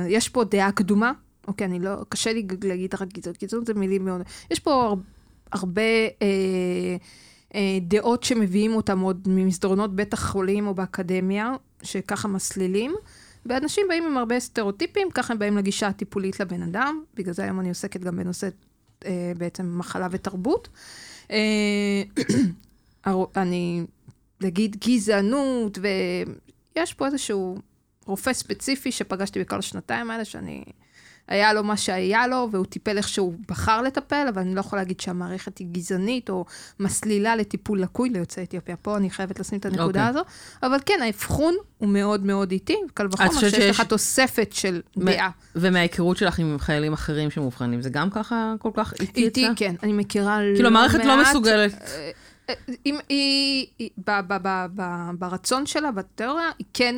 יש 0.08 0.30
פה 0.30 0.44
דעה 0.44 0.72
קדומה, 0.72 1.12
אוקיי, 1.48 1.68
אני 1.68 1.80
לא, 1.80 1.92
קשה 2.10 2.34
לי 2.34 2.48
להגיד 2.64 2.96
רק 2.96 3.08
גזענות, 3.14 3.44
גזענות 3.44 3.66
זה 3.66 3.74
מילים 3.74 4.06
מאוד, 4.06 4.22
יש 4.52 4.60
פה 4.60 4.74
הר, 4.74 4.94
הרבה 5.52 5.82
אה, 6.22 6.96
אה, 7.56 7.78
דעות 7.82 8.24
שמביאים 8.24 8.76
אותם 8.76 9.00
עוד 9.00 9.28
ממסדרונות 9.28 9.96
בית 9.96 10.14
החולים 10.14 10.68
או 10.68 10.74
באקדמיה, 10.74 11.54
שככה 11.84 12.28
מסלילים. 12.28 12.96
ואנשים 13.46 13.86
באים 13.90 14.06
עם 14.06 14.18
הרבה 14.18 14.40
סטריאוטיפים, 14.40 15.12
ככה 15.12 15.34
הם 15.34 15.40
באים 15.40 15.58
לגישה 15.58 15.88
הטיפולית 15.88 16.40
לבן 16.40 16.64
אדם, 16.64 17.04
בגלל 17.14 17.34
זה 17.34 17.44
היום 17.44 17.60
אני 17.60 17.70
עוסקת 17.70 18.02
גם 18.02 18.16
בנושא 18.16 18.50
אה, 19.06 19.32
בעצם 19.38 19.80
מחלה 19.80 20.08
ותרבות. 20.12 20.70
אה, 21.32 22.04
אני, 23.36 23.86
נגיד 24.42 24.78
גזענות, 24.86 25.78
ויש 26.76 26.94
פה 26.94 27.06
איזשהו 27.06 27.58
רופא 28.06 28.34
ספציפי 28.34 28.92
שפגשתי 28.92 29.40
בכל 29.40 29.56
השנתיים 29.56 30.12
האלה, 30.12 30.26
שאני... 30.26 30.64
היה 31.32 31.54
לו 31.54 31.64
מה 31.64 31.78
שהיה 31.78 32.28
לו, 32.28 32.48
והוא 32.52 32.66
טיפל 32.66 32.98
איך 32.98 33.08
שהוא 33.08 33.34
בחר 33.48 33.82
לטפל, 33.82 34.26
אבל 34.30 34.42
אני 34.42 34.56
לא 34.56 34.60
יכולה 34.60 34.82
להגיד 34.82 35.00
שהמערכת 35.00 35.58
היא 35.58 35.68
גזענית 35.72 36.30
או 36.30 36.46
מסלילה 36.80 37.36
לטיפול 37.36 37.82
לקוי 37.82 38.10
ליוצאי 38.10 38.44
אתיופיה. 38.44 38.76
פה 38.76 38.98
אני 38.98 39.10
חייבת 39.10 39.40
לשים 39.40 39.60
את 39.60 39.66
הנקודה 39.66 39.84
אוקיי. 39.86 40.02
הזו. 40.04 40.20
אבל 40.64 40.78
כן, 40.86 41.00
האבחון 41.04 41.54
הוא 41.78 41.90
מאוד 41.90 42.26
מאוד 42.26 42.52
איטי, 42.52 42.76
קל 42.94 43.08
וחומר 43.12 43.40
שיש 43.40 43.52
שיש- 43.56 43.80
לך 43.80 43.82
תוספת 43.88 44.54
של 44.54 44.82
דעה. 44.98 45.30
ומההיכרות 45.56 46.18
שלך 46.18 46.40
עם 46.40 46.60
חיילים 46.60 46.94
אחרים 46.94 47.32
שמאובחנים, 47.32 47.82
זה 47.82 47.90
גם 47.90 48.10
ככה 48.10 48.54
כל 48.60 48.72
כך 48.74 48.94
איטי 49.00 49.28
אצלה? 49.28 49.50
כן, 49.56 49.76
אני 49.84 49.94
מכירה 49.94 50.42
לא 50.42 50.48
מעט... 50.48 50.56
כאילו, 50.56 50.68
המערכת 50.70 51.06
לא 51.06 51.22
מסוגלת. 51.22 51.74
אה, 51.74 52.12
אה, 52.50 52.54
אם 52.86 52.98
היא, 53.10 53.68
ברצון 55.20 55.66
שלה, 55.66 55.92
בתיאוריה, 55.92 56.50
היא 56.60 56.68
כן 56.74 56.96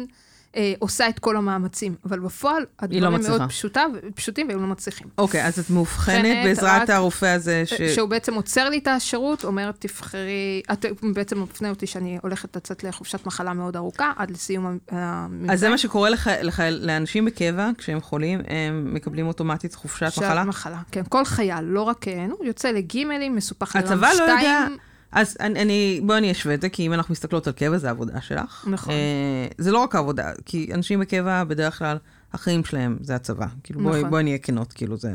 אה, 0.56 0.74
עושה 0.80 1.10
את 1.10 1.20
כל 1.20 1.38
המאמצים, 1.38 1.96
אבל 2.06 2.20
בפועל, 2.20 2.66
הדברים 2.80 3.04
מאוד 3.04 3.20
מצליחה. 3.20 3.48
פשוטה, 3.48 3.84
פשוטים 4.16 4.48
והם 4.50 4.62
לא 4.62 4.68
מצליחים. 4.68 5.08
אוקיי, 5.18 5.46
אז 5.46 5.60
את 5.60 5.70
מאובחנת 5.70 6.38
בעזרת 6.44 6.82
רק- 6.82 6.90
הרופא 6.90 7.26
הזה 7.26 7.64
ש... 7.66 7.82
שהוא 7.82 8.10
בעצם 8.10 8.34
עוצר 8.34 8.70
לי 8.70 8.78
את 8.78 8.88
השירות, 8.88 9.44
אומר, 9.44 9.72
תבחרי, 9.80 10.62
את 10.72 10.86
בעצם 11.14 11.42
מפנה 11.42 11.70
אותי 11.70 11.88
שאני 11.88 12.18
הולכת 12.22 12.56
לצאת 12.56 12.84
לחופשת 12.84 13.26
מחלה 13.26 13.54
מאוד 13.54 13.76
ארוכה, 13.76 14.12
עד 14.16 14.32
לסיום 14.32 14.78
המבצע. 14.92 15.54
אז 15.54 15.60
זה 15.60 15.70
מה 15.70 15.78
שקורה 15.78 16.10
לח... 16.10 16.28
לח... 16.28 16.60
לאנשים 16.60 17.26
בקבע, 17.26 17.70
כשהם 17.78 18.02
חולים, 18.02 18.42
הם 18.48 18.94
מקבלים 18.94 19.28
אוטומטית 19.28 19.76
חופשת 19.76 20.18
מחלה? 20.18 20.44
מחלה, 20.44 20.80
כן. 20.92 21.04
כל 21.10 21.26
חייל, 21.26 21.62
לא 21.62 21.82
רק, 21.82 22.08
אה, 22.08 22.28
נו, 22.28 22.36
יוצא 22.44 22.72
לגימלים, 22.72 23.36
מסופח 23.36 23.76
לרם 23.76 23.86
הצבא 23.86 24.10
לא 24.18 24.24
יודע... 24.24 24.68
אז 25.14 25.38
אני, 25.40 25.62
אני, 25.62 26.02
בואי 26.04 26.18
אני 26.18 26.32
אשווה 26.32 26.54
את 26.56 26.62
זה, 26.62 26.70
כי 26.70 26.86
אם 26.88 26.94
אנחנו 26.94 27.12
מסתכלות 27.12 27.48
על 27.48 27.54
קבע, 27.54 27.78
זה 27.78 27.88
העבודה 27.88 28.22
שלך. 28.22 28.66
נכון. 28.72 28.94
אה, 28.94 29.48
זה 29.58 29.72
לא 29.72 29.78
רק 29.78 29.96
העבודה, 29.96 30.32
כי 30.46 30.70
אנשים 30.74 31.00
בקבע, 31.00 31.44
בדרך 31.44 31.80
כלל, 31.80 31.98
החיים 32.34 32.66
שלהם 32.66 32.98
זה 33.02 33.16
הצבא. 33.16 33.46
כאילו, 33.64 33.82
נכון. 33.82 34.10
בואי 34.10 34.24
נהיה 34.24 34.38
כנות, 34.38 34.74
כאילו, 34.74 34.98
זה... 34.98 35.12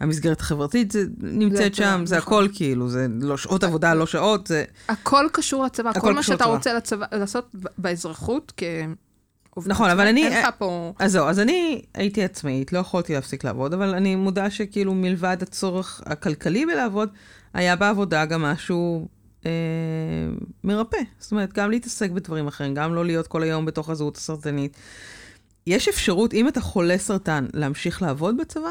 המסגרת 0.00 0.40
החברתית 0.40 0.90
זה 0.90 1.04
נמצאת 1.18 1.72
הצבא, 1.72 1.84
שם, 1.86 2.06
זה 2.06 2.16
נכון. 2.16 2.44
הכל, 2.44 2.52
כאילו, 2.54 2.88
זה 2.88 3.06
לא 3.20 3.36
שעות 3.36 3.64
עבודה, 3.64 3.94
לא 3.94 4.06
שעות, 4.06 4.46
זה... 4.46 4.64
הכל 4.88 5.26
קשור 5.32 5.64
לצבא, 5.64 5.90
הכל 5.90 6.00
כל 6.00 6.12
מה 6.12 6.22
שאתה 6.22 6.34
לצבא. 6.34 6.46
רוצה 6.46 6.74
לצבא, 6.74 7.06
לעשות 7.12 7.54
באזרחות, 7.78 8.52
כעובד 8.56 9.70
נכון, 9.70 9.90
אבל 9.90 10.06
אני- 10.06 10.26
אין 10.28 10.42
לך 10.42 10.48
פה... 10.58 10.92
אז 10.98 11.12
זהו, 11.12 11.26
אז 11.28 11.38
אני 11.40 11.82
הייתי 11.94 12.24
עצמאית, 12.24 12.72
לא 12.72 12.78
יכולתי 12.78 13.14
להפסיק 13.14 13.44
לעבוד, 13.44 13.74
אבל 13.74 13.94
אני 13.94 14.16
מודה 14.16 14.50
שכאילו 14.50 14.94
מלבד 14.94 15.36
הצורך 15.42 16.02
הכלכלי 16.06 16.66
בלעבוד, 16.66 17.08
היה 17.54 17.76
בעבודה 17.76 18.24
גם 18.24 18.42
משהו 18.42 19.08
אה, 19.46 19.50
מרפא. 20.64 20.96
זאת 21.18 21.32
אומרת, 21.32 21.52
גם 21.52 21.70
להתעסק 21.70 22.10
בדברים 22.10 22.46
אחרים, 22.46 22.74
גם 22.74 22.94
לא 22.94 23.04
להיות 23.04 23.26
כל 23.26 23.42
היום 23.42 23.64
בתוך 23.66 23.90
הזהות 23.90 24.16
הסרטנית. 24.16 24.76
יש 25.66 25.88
אפשרות, 25.88 26.34
אם 26.34 26.48
אתה 26.48 26.60
חולה 26.60 26.98
סרטן, 26.98 27.46
להמשיך 27.54 28.02
לעבוד 28.02 28.36
בצבא? 28.36 28.70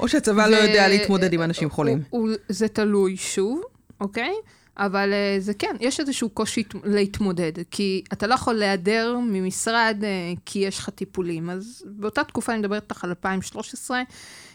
או 0.00 0.08
שהצבא 0.08 0.46
לא 0.46 0.56
זה- 0.60 0.68
יודע 0.68 0.88
להתמודד 0.88 1.32
עם 1.32 1.42
אנשים 1.42 1.70
חולים? 1.70 2.02
הוא- 2.10 2.20
הוא- 2.28 2.36
זה 2.48 2.68
תלוי 2.68 3.16
שוב, 3.16 3.62
אוקיי? 4.00 4.32
אבל 4.76 5.12
אה, 5.12 5.36
זה 5.40 5.54
כן, 5.54 5.76
יש 5.80 6.00
איזשהו 6.00 6.28
קושי 6.30 6.60
הת- 6.60 6.74
להתמודד, 6.84 7.52
כי 7.70 8.02
אתה 8.12 8.26
לא 8.26 8.34
יכול 8.34 8.54
להיעדר 8.54 9.16
ממשרד 9.22 9.96
אה, 10.02 10.08
כי 10.46 10.58
יש 10.58 10.78
לך 10.78 10.88
טיפולים. 10.90 11.50
אז 11.50 11.84
באותה 11.86 12.24
תקופה, 12.24 12.52
אני 12.52 12.58
מדברת 12.60 12.82
איתך 12.82 13.04
על 13.04 13.10
2013, 13.10 14.02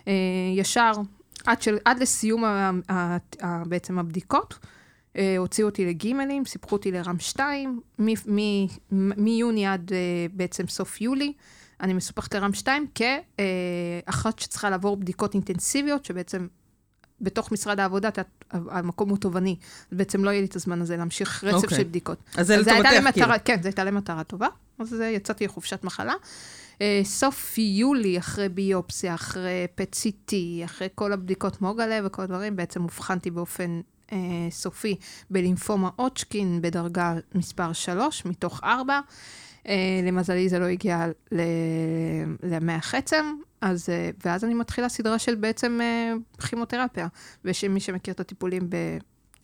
אה, 0.08 0.14
ישר, 0.56 0.92
עד, 1.46 1.62
של, 1.62 1.78
עד 1.86 2.00
לסיום 2.00 2.44
ה, 2.44 2.72
ה, 2.90 3.18
ה, 3.42 3.64
בעצם 3.66 4.00
הבדיקות, 4.00 4.54
אה, 4.64 4.68
הוציאו 5.38 5.68
אותי 5.68 5.86
לגימלים, 5.86 6.46
סיפחו 6.46 6.76
אותי 6.76 6.92
לרם 6.92 7.20
2, 7.20 7.82
מ- 8.00 8.06
מ- 8.06 8.66
מ- 8.92 9.24
מיוני 9.24 9.66
עד 9.66 9.92
אה, 9.94 9.98
בעצם 10.34 10.68
סוף 10.68 11.02
יולי. 11.02 11.34
אני 11.82 11.94
מסופחת 11.94 12.36
לרם 12.36 12.54
2 12.54 12.88
כאחת 12.96 14.40
שצריכה 14.40 14.70
לעבור 14.70 14.98
בדיקות 14.98 15.34
אינטנסיביות, 15.34 16.06
שבעצם 16.06 16.48
בתוך 17.22 17.52
משרד 17.52 17.80
העבודה, 17.80 18.10
המקום 18.52 19.10
הוא 19.10 19.18
תובעני. 19.18 19.56
בעצם 19.92 20.24
לא 20.24 20.30
יהיה 20.30 20.42
לי 20.42 20.48
את 20.48 20.56
הזמן 20.56 20.82
הזה 20.82 20.98
להמשיך 20.98 21.44
רצף 21.44 21.64
אוקיי. 21.64 21.78
של 21.78 21.84
בדיקות. 21.84 22.18
אז 22.38 22.48
זה 22.48 22.58
לטובתך, 22.58 22.90
כאילו. 23.14 23.28
כן, 23.46 23.62
זו 23.62 23.68
הייתה 23.68 23.84
למטרה 23.84 24.24
טובה. 24.24 24.48
אז 24.80 25.02
אה, 25.02 25.06
יצאתי 25.06 25.46
לחופשת 25.46 25.84
מחלה. 25.84 26.14
אה, 26.82 27.02
סוף 27.04 27.58
יולי, 27.58 28.18
אחרי 28.18 28.50
ביופסיה, 28.50 29.14
אחרי 29.16 29.68
PET-CT, 29.82 30.34
אחרי 30.66 30.88
כל 30.96 31.14
הבדיקות 31.14 31.62
מוגלה 31.62 32.00
וכל 32.04 32.22
הדברים, 32.22 32.56
בעצם 32.56 32.84
אובחנתי 32.84 33.32
באופן 33.32 33.82
אה, 34.14 34.18
סופי 34.52 34.96
בלימפומה 35.30 35.90
אוצ'קין 36.00 36.60
בדרגה 36.62 37.14
מספר 37.36 37.74
3 37.74 38.26
מתוך 38.26 38.60
4. 38.64 39.00
אה, 39.68 39.74
למזלי 40.04 40.50
זה 40.50 40.60
לא 40.60 40.66
הגיע 40.66 41.06
ל- 41.32 41.42
למח 42.44 42.96
עצם, 42.96 43.26
אז, 43.62 43.90
אה, 43.90 44.10
ואז 44.26 44.44
אני 44.44 44.54
מתחילה 44.54 44.90
סדרה 44.90 45.20
של 45.20 45.36
בעצם 45.36 45.80
אה, 45.82 46.14
כימותרפיה. 46.48 47.08
ומי 47.46 47.80
שמכיר 47.80 48.14
את 48.14 48.20
הטיפולים 48.20 48.70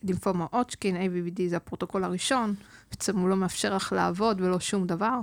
בלימפומה 0.02 0.46
הודג'קין, 0.52 0.96
ABVD 0.96 1.40
זה 1.48 1.56
הפרוטוקול 1.56 2.04
הראשון, 2.04 2.54
בעצם 2.90 3.18
הוא 3.18 3.28
לא 3.28 3.36
מאפשר 3.36 3.76
לך 3.76 3.92
לעבוד 3.92 4.40
ולא 4.40 4.60
שום 4.60 4.86
דבר. 4.86 5.20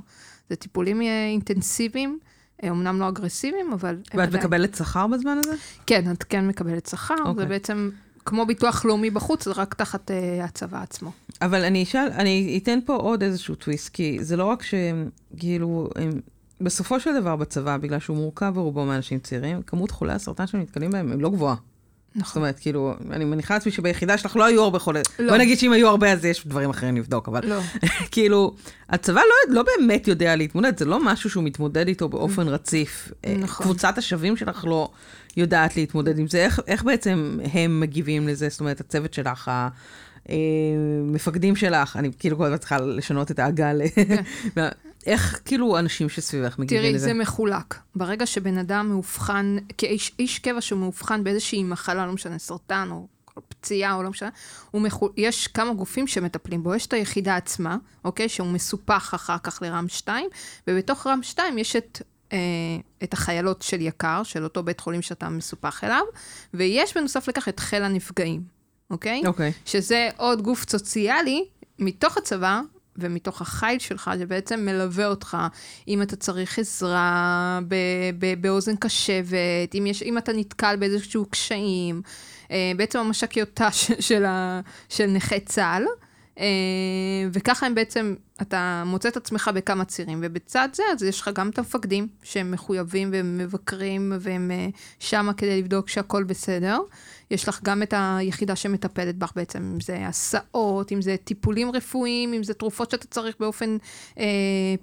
זה 0.50 0.56
טיפולים 0.56 1.02
אה, 1.02 1.28
אינטנסיביים, 1.28 2.20
אה, 2.64 2.70
אמנם 2.70 3.00
לא 3.00 3.10
אגרסיביים, 3.10 3.74
אבל... 3.74 3.96
ואת 4.14 4.28
עדיין- 4.28 4.44
מקבלת 4.44 4.76
שכר 4.76 5.08
בזמן 5.08 5.38
הזה? 5.38 5.52
כן, 5.86 6.12
את 6.12 6.24
כן 6.24 6.48
מקבלת 6.48 6.86
שכר, 6.86 7.16
אוקיי. 7.26 7.44
זה 7.44 7.50
בעצם 7.50 7.90
כמו 8.28 8.46
ביטוח 8.46 8.86
לאומי 8.86 9.10
בחוץ, 9.10 9.46
זה 9.46 9.52
רק 9.56 9.74
תחת 9.74 10.12
אה, 10.12 10.44
הצבא 10.44 10.82
עצמו. 10.82 11.12
אבל 11.42 11.64
אני 11.64 11.84
אשאל, 11.84 12.08
אני 12.12 12.60
אתן 12.64 12.80
פה 12.86 12.96
עוד 12.96 13.24
איזשהו 13.24 13.56
טוויסט, 13.56 13.90
כי 13.90 14.18
זה 14.22 14.38
לא 14.38 14.46
רק 14.46 14.64
שהם, 14.64 15.10
כאילו, 15.40 15.90
הם, 15.96 16.10
בסופו 16.62 17.00
של 17.00 17.22
דבר 17.22 17.36
בצבא, 17.36 17.78
בגלל 17.78 18.00
שהוא 18.00 18.18
מורכב 18.18 18.54
ורובו 18.56 18.86
מאנשים 18.86 19.20
צעירים, 19.20 19.62
כמות 19.62 19.92
חולי 19.92 20.14
הסרטן 20.14 20.48
שנתקלים 20.48 20.92
בהם 20.92 21.12
הם 21.12 21.22
לא 21.22 21.30
גבוהה. 21.30 21.56
זאת 22.16 22.22
נכון. 22.22 22.42
אומרת, 22.42 22.60
כאילו, 22.60 22.94
אני 23.12 23.26
מניחה 23.26 23.54
לעצמי 23.54 23.72
שביחידה 23.72 24.18
שלך 24.18 24.36
לא 24.36 24.46
היו 24.46 24.64
הרבה 24.64 24.80
חולי... 24.80 25.00
לא. 25.20 25.30
בוא 25.30 25.38
נגיד 25.38 25.58
שאם 25.58 25.72
היו 25.72 25.88
הרבה, 25.88 26.12
אז 26.12 26.26
יש 26.26 26.48
דברים 26.48 26.70
אחרים 26.70 26.98
לבדוק, 26.98 27.28
אבל 27.28 27.46
לא. 27.46 27.60
כאילו, 28.12 28.56
הצבא 28.90 29.22
לא, 29.22 29.56
לא 29.56 29.64
באמת 29.64 30.08
יודע 30.08 30.36
להתמודד, 30.36 30.78
זה 30.78 30.86
לא 30.86 31.06
משהו 31.06 31.30
שהוא 31.30 31.44
מתמודד 31.44 31.88
איתו 31.88 32.10
באופן 32.10 32.48
רציף. 32.48 33.12
אה, 33.26 33.36
נכון. 33.38 33.66
קבוצת 33.66 33.98
השווים 33.98 34.38
שלך 34.38 34.66
לא 34.68 34.90
יודעת 35.38 35.78
להתמודד 35.78 36.20
עם 36.20 36.28
זה. 36.28 36.38
איך, 36.38 36.60
איך 36.68 36.84
בעצם 36.84 37.40
הם 37.54 37.80
מגיבים 37.80 38.28
לזה? 38.28 38.50
זאת 38.50 38.60
אומרת, 38.60 38.80
הצוות 38.80 39.14
שלך, 39.14 39.52
המפקדים 40.30 41.56
שלך, 41.56 41.98
אני 41.98 42.10
כאילו 42.20 42.38
כל 42.38 42.44
הזמן 42.44 42.58
צריכה 42.58 42.78
לשנות 42.80 43.32
את 43.32 43.40
ההגה 43.40 43.74
ל... 43.78 43.82
איך 45.08 45.42
כאילו 45.46 45.80
אנשים 45.80 46.10
שסביבך 46.10 46.60
מגיבים 46.60 46.84
תראי, 46.84 46.94
לזה? 46.94 47.06
זה 47.06 47.14
מחולק. 47.14 47.76
ברגע 47.96 48.26
שבן 48.26 48.58
אדם 48.58 48.90
מאובחן, 48.90 49.58
כאיש 49.78 50.12
איש 50.20 50.40
קבע 50.40 50.62
שמאובחן 50.62 51.24
באיזושהי 51.24 51.64
מחלה, 51.64 52.06
לא 52.06 52.12
משנה, 52.14 52.40
סרטן 52.40 52.88
או 52.92 53.08
פציעה 53.50 53.94
או 53.94 54.04
לא 54.04 54.10
משנה, 54.10 54.30
מחול... 54.74 55.12
יש 55.18 55.48
כמה 55.48 55.74
גופים 55.74 56.08
שמטפלים 56.08 56.64
בו. 56.64 56.76
יש 56.76 56.86
את 56.86 56.94
היחידה 56.94 57.36
עצמה, 57.36 57.78
אוקיי? 58.06 58.30
שהוא 58.30 58.48
מסופח 58.48 59.12
אחר 59.16 59.38
כך 59.44 59.62
לרם 59.62 59.88
2, 59.90 60.30
ובתוך 60.68 61.08
רם 61.08 61.20
2 61.24 61.58
יש 61.58 61.76
את... 61.76 62.02
אה, 62.34 62.38
את 63.04 63.14
החיילות 63.14 63.62
של 63.62 63.82
יקר, 63.82 64.24
של 64.24 64.44
אותו 64.44 64.64
בית 64.64 64.80
חולים 64.80 65.02
שאתה 65.02 65.30
מסופח 65.30 65.84
אליו, 65.84 66.02
ויש 66.54 66.98
בנוסף 66.98 67.28
לכך 67.28 67.50
את 67.50 67.60
חיל 67.60 67.84
הנפגעים, 67.84 68.42
אוקיי? 68.90 69.22
אוקיי. 69.26 69.52
שזה 69.66 70.10
עוד 70.18 70.42
גוף 70.42 70.70
סוציאלי 70.70 71.46
מתוך 71.80 72.18
הצבא, 72.18 72.62
ומתוך 72.98 73.42
החיל 73.42 73.80
שלך, 73.80 74.12
זה 74.18 74.26
בעצם 74.26 74.66
מלווה 74.66 75.08
אותך. 75.08 75.38
אם 75.88 76.02
אתה 76.02 76.16
צריך 76.16 76.60
עזרה 76.60 77.60
ב- 77.68 77.76
ב- 78.20 78.42
באוזן 78.42 78.76
קשבת, 78.76 79.76
אם, 79.76 79.88
יש, 79.88 80.04
אם 80.04 80.18
אתה 80.18 80.34
נתקל 80.34 80.76
באיזשהו 80.76 81.26
קשיים, 81.26 82.02
אה, 82.52 82.72
בעצם 82.78 83.00
המש"קיות 83.00 83.50
ת"ש 83.54 83.92
של, 84.08 84.26
ה- 84.26 84.62
של 84.90 85.06
נכי 85.06 85.40
צה"ל. 85.40 85.84
אה, 86.40 86.46
וככה 87.34 87.66
הם 87.66 87.76
בעצם, 87.76 88.16
אתה 88.42 88.84
מוצא 88.86 89.10
את 89.10 89.18
עצמך 89.18 89.52
בכמה 89.54 89.86
צירים, 89.86 90.20
ובצד 90.24 90.70
זה, 90.74 90.84
אז 90.94 91.04
יש 91.04 91.22
לך 91.22 91.30
גם 91.34 91.50
את 91.50 91.58
המפקדים 91.58 92.08
שהם 92.24 92.52
מחויבים 92.52 93.10
והם 93.12 93.38
מבקרים 93.38 94.14
והם 94.20 94.52
אה, 94.52 94.68
שמה 95.00 95.34
כדי 95.34 95.62
לבדוק 95.62 95.90
שהכל 95.90 96.24
בסדר. 96.24 96.80
יש 97.32 97.50
לך 97.50 97.60
גם 97.64 97.84
את 97.84 97.94
היחידה 97.98 98.56
שמטפלת 98.56 99.18
בך 99.18 99.32
בעצם, 99.36 99.72
אם 99.74 99.80
זה 99.80 100.08
הסעות, 100.08 100.92
אם 100.92 101.02
זה 101.02 101.16
טיפולים 101.24 101.72
רפואיים, 101.72 102.34
אם 102.34 102.44
זה 102.44 102.54
תרופות 102.54 102.92
שאתה 102.92 103.08
צריך 103.08 103.36
באופן 103.40 103.78
אה, 104.20 104.26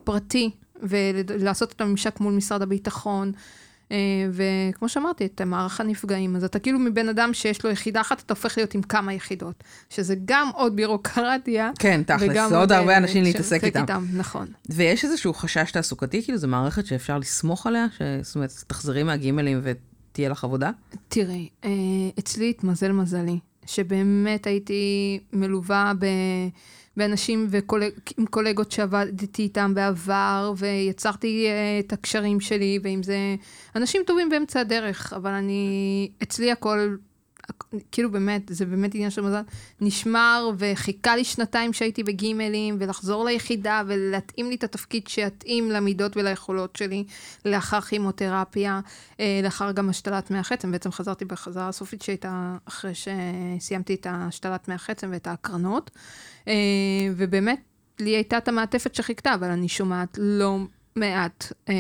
פרטי, 0.04 0.50
ולעשות 0.82 1.72
את 1.72 1.80
הממשק 1.80 2.20
מול 2.20 2.32
משרד 2.32 2.62
הביטחון. 2.62 3.32
אה, 3.92 3.96
וכמו 4.32 4.88
שאמרתי, 4.88 5.26
את 5.26 5.40
מערך 5.40 5.80
הנפגעים. 5.80 6.36
אז 6.36 6.44
אתה 6.44 6.58
כאילו 6.58 6.78
מבן 6.78 7.08
אדם 7.08 7.34
שיש 7.34 7.64
לו 7.64 7.70
יחידה 7.70 8.00
אחת, 8.00 8.20
אתה 8.20 8.32
הופך 8.32 8.56
להיות 8.56 8.74
עם 8.74 8.82
כמה 8.82 9.14
יחידות. 9.14 9.64
שזה 9.90 10.14
גם 10.24 10.50
עוד 10.54 10.76
בירוקרטיה. 10.76 11.70
כן, 11.78 12.02
תכלס, 12.02 12.48
זה 12.48 12.56
עוד 12.56 12.72
הרבה 12.72 12.96
אנשים 12.96 13.22
להתעסק 13.22 13.64
איתם. 13.64 13.80
איתם. 13.80 14.04
נכון. 14.12 14.46
ויש 14.70 15.04
איזשהו 15.04 15.34
חשש 15.34 15.70
תעסוקתי, 15.72 16.22
כאילו 16.22 16.38
זו 16.38 16.48
מערכת 16.48 16.86
שאפשר 16.86 17.18
לסמוך 17.18 17.66
עליה? 17.66 17.86
ש... 17.98 18.02
זאת 18.22 18.34
אומרת, 18.34 18.50
תחזרי 18.66 19.02
מהגימלים 19.02 19.60
ותהיה 20.14 20.28
לך 20.28 20.44
עבודה? 20.44 20.70
תראי, 21.08 21.48
אה, 21.64 21.70
אצלי 22.18 22.50
התמזל 22.50 22.92
מזלי, 22.92 23.38
שבאמת 23.66 24.46
הייתי 24.46 25.18
מלווה 25.32 25.92
ב... 25.98 26.06
באנשים 26.96 27.46
וקולג, 27.50 27.92
עם 28.18 28.26
קולגות 28.26 28.72
שעבדתי 28.72 29.42
איתם 29.42 29.74
בעבר, 29.74 30.52
ויצרתי 30.56 31.46
uh, 31.46 31.86
את 31.86 31.92
הקשרים 31.92 32.40
שלי, 32.40 32.78
ואם 32.82 33.02
זה 33.02 33.16
אנשים 33.76 34.02
טובים 34.06 34.28
באמצע 34.28 34.60
הדרך, 34.60 35.12
אבל 35.12 35.30
אני, 35.30 36.08
אצלי 36.22 36.52
הכל, 36.52 36.96
כאילו 37.92 38.10
באמת, 38.10 38.42
זה 38.48 38.66
באמת 38.66 38.94
עניין 38.94 39.10
של 39.10 39.22
מזל, 39.22 39.42
נשמר 39.80 40.50
וחיכה 40.58 41.16
לי 41.16 41.24
שנתיים 41.24 41.72
שהייתי 41.72 42.02
בגימלים, 42.02 42.76
ולחזור 42.80 43.24
ליחידה 43.24 43.82
ולהתאים 43.86 44.48
לי 44.48 44.54
את 44.54 44.64
התפקיד 44.64 45.06
שיתאים 45.08 45.70
למידות 45.70 46.16
וליכולות 46.16 46.76
שלי, 46.76 47.04
לאחר 47.44 47.80
כימותרפיה, 47.80 48.80
uh, 49.12 49.16
לאחר 49.42 49.72
גם 49.72 49.88
השתלת 49.88 50.30
מח 50.30 50.52
עצם, 50.52 50.72
בעצם 50.72 50.92
חזרתי 50.92 51.24
בחזרה 51.24 51.68
הסופית 51.68 52.02
שהייתה 52.02 52.56
אחרי 52.64 52.92
שסיימתי 52.94 53.94
את 53.94 54.06
השתלת 54.10 54.68
מח 54.68 54.90
עצם 54.90 55.08
ואת 55.12 55.26
ההקרנות. 55.26 55.90
Uh, 56.44 56.48
ובאמת, 57.16 57.60
לי 58.00 58.10
הייתה 58.10 58.38
את 58.38 58.48
המעטפת 58.48 58.94
שחיכתה, 58.94 59.34
אבל 59.34 59.50
אני 59.50 59.68
שומעת 59.68 60.18
לא 60.20 60.58
מעט 60.96 61.52
uh, 61.66 61.70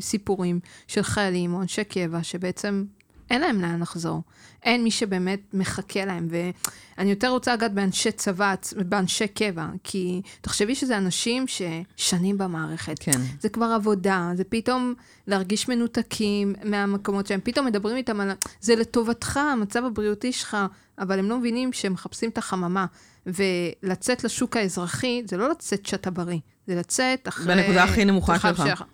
סיפורים 0.00 0.60
של 0.86 1.02
חיילים 1.02 1.54
או 1.54 1.62
אנשי 1.62 1.84
קבע, 1.84 2.22
שבעצם 2.22 2.84
אין 3.30 3.40
להם 3.40 3.60
לאן 3.60 3.80
לחזור. 3.80 4.22
אין 4.62 4.84
מי 4.84 4.90
שבאמת 4.90 5.40
מחכה 5.52 6.04
להם. 6.04 6.28
ואני 6.30 7.10
יותר 7.10 7.28
רוצה 7.28 7.54
לגעת 7.54 7.72
באנשי 7.72 8.12
צבא, 8.12 8.54
באנשי 8.76 9.28
קבע, 9.28 9.66
כי 9.84 10.22
תחשבי 10.40 10.74
שזה 10.74 10.96
אנשים 10.96 11.44
ששנים 11.46 12.38
במערכת. 12.38 12.96
כן. 13.00 13.20
זה 13.40 13.48
כבר 13.48 13.66
עבודה, 13.66 14.30
זה 14.34 14.44
פתאום 14.44 14.94
להרגיש 15.26 15.68
מנותקים 15.68 16.54
מהמקומות 16.64 17.26
שהם, 17.26 17.40
פתאום 17.44 17.66
מדברים 17.66 17.96
איתם 17.96 18.20
על... 18.20 18.30
זה 18.60 18.76
לטובתך, 18.76 19.36
המצב 19.36 19.84
הבריאותי 19.84 20.32
שלך, 20.32 20.56
אבל 20.98 21.18
הם 21.18 21.28
לא 21.28 21.38
מבינים 21.38 21.72
שהם 21.72 21.92
מחפשים 21.92 22.30
את 22.30 22.38
החממה. 22.38 22.86
ולצאת 23.26 24.24
לשוק 24.24 24.56
האזרחי, 24.56 25.22
זה 25.24 25.36
לא 25.36 25.50
לצאת 25.50 25.86
שאתה 25.86 26.10
בריא, 26.10 26.38
זה 26.66 26.74
לצאת 26.74 27.28
אחרי... 27.28 27.46
בנקודה 27.46 27.84
הכי 27.84 28.04
נמוכה 28.04 28.38
שלך. 28.38 28.62
שלך. 28.66 28.84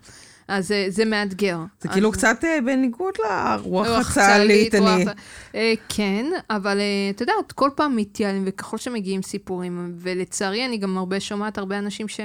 אז 0.47 0.73
זה, 0.89 1.05
מאתגר. 1.05 1.59
זה 1.81 1.89
כאילו 1.89 2.11
קצת 2.11 2.37
uh, 2.41 2.65
בניגוד 2.65 3.13
לרוח 3.19 4.11
הצה"לית, 4.11 4.75
אני... 4.75 5.05
Uh, 5.51 5.55
כן, 5.89 6.25
אבל 6.49 6.77
uh, 6.77 7.15
את 7.15 7.21
יודעת, 7.21 7.51
כל 7.51 7.69
פעם 7.75 7.95
מתייעלים, 7.95 8.43
וככל 8.45 8.77
שמגיעים 8.77 9.21
סיפורים, 9.21 9.93
ולצערי 9.97 10.65
אני 10.65 10.77
גם 10.77 10.97
הרבה 10.97 11.19
שומעת 11.19 11.57
הרבה 11.57 11.77
אנשים 11.77 12.07
ש... 12.07 12.19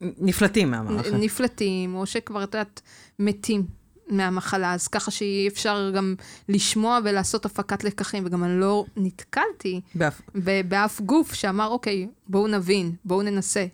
נפלטים 0.00 0.70
מהמערכת. 0.70 1.12
נפלטים, 1.12 1.94
או 1.94 2.06
שכבר, 2.06 2.44
את 2.44 2.54
יודעת, 2.54 2.80
מתים 3.18 3.66
מהמחלה, 4.08 4.74
אז 4.74 4.88
ככה 4.88 5.10
שאי 5.10 5.48
אפשר 5.48 5.90
גם 5.94 6.14
לשמוע 6.48 6.98
ולעשות 7.04 7.44
הפקת 7.44 7.84
לקחים, 7.84 8.26
וגם 8.26 8.44
אני 8.44 8.60
לא 8.60 8.84
נתקלתי 8.96 9.80
באף, 9.94 10.20
באף 10.68 11.00
גוף 11.00 11.34
שאמר, 11.34 11.68
אוקיי, 11.68 12.08
בואו 12.28 12.46
נבין, 12.46 12.92
בואו 13.04 13.22
ננסה. 13.22 13.66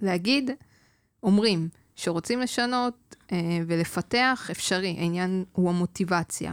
להגיד, 0.00 0.50
אומרים, 1.22 1.68
שרוצים 1.96 2.40
לשנות 2.40 2.94
אה, 2.94 3.03
ולפתח, 3.66 4.48
אפשרי, 4.50 4.96
העניין 4.98 5.44
הוא 5.52 5.70
המוטיבציה. 5.70 6.52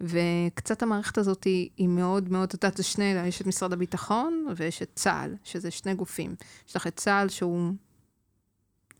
וקצת 0.00 0.82
המערכת 0.82 1.18
הזאת 1.18 1.44
היא, 1.44 1.68
היא 1.76 1.88
מאוד 1.88 2.32
מאוד, 2.32 2.48
את 2.48 2.54
יודעת, 2.54 2.76
זה 2.76 2.82
שני, 2.82 3.04
יש 3.04 3.40
את 3.40 3.46
משרד 3.46 3.72
הביטחון 3.72 4.46
ויש 4.56 4.82
את 4.82 4.90
צה"ל, 4.94 5.34
שזה 5.44 5.70
שני 5.70 5.94
גופים. 5.94 6.34
יש 6.68 6.76
לך 6.76 6.86
את 6.86 6.96
צה"ל 6.96 7.28
שהוא 7.28 7.72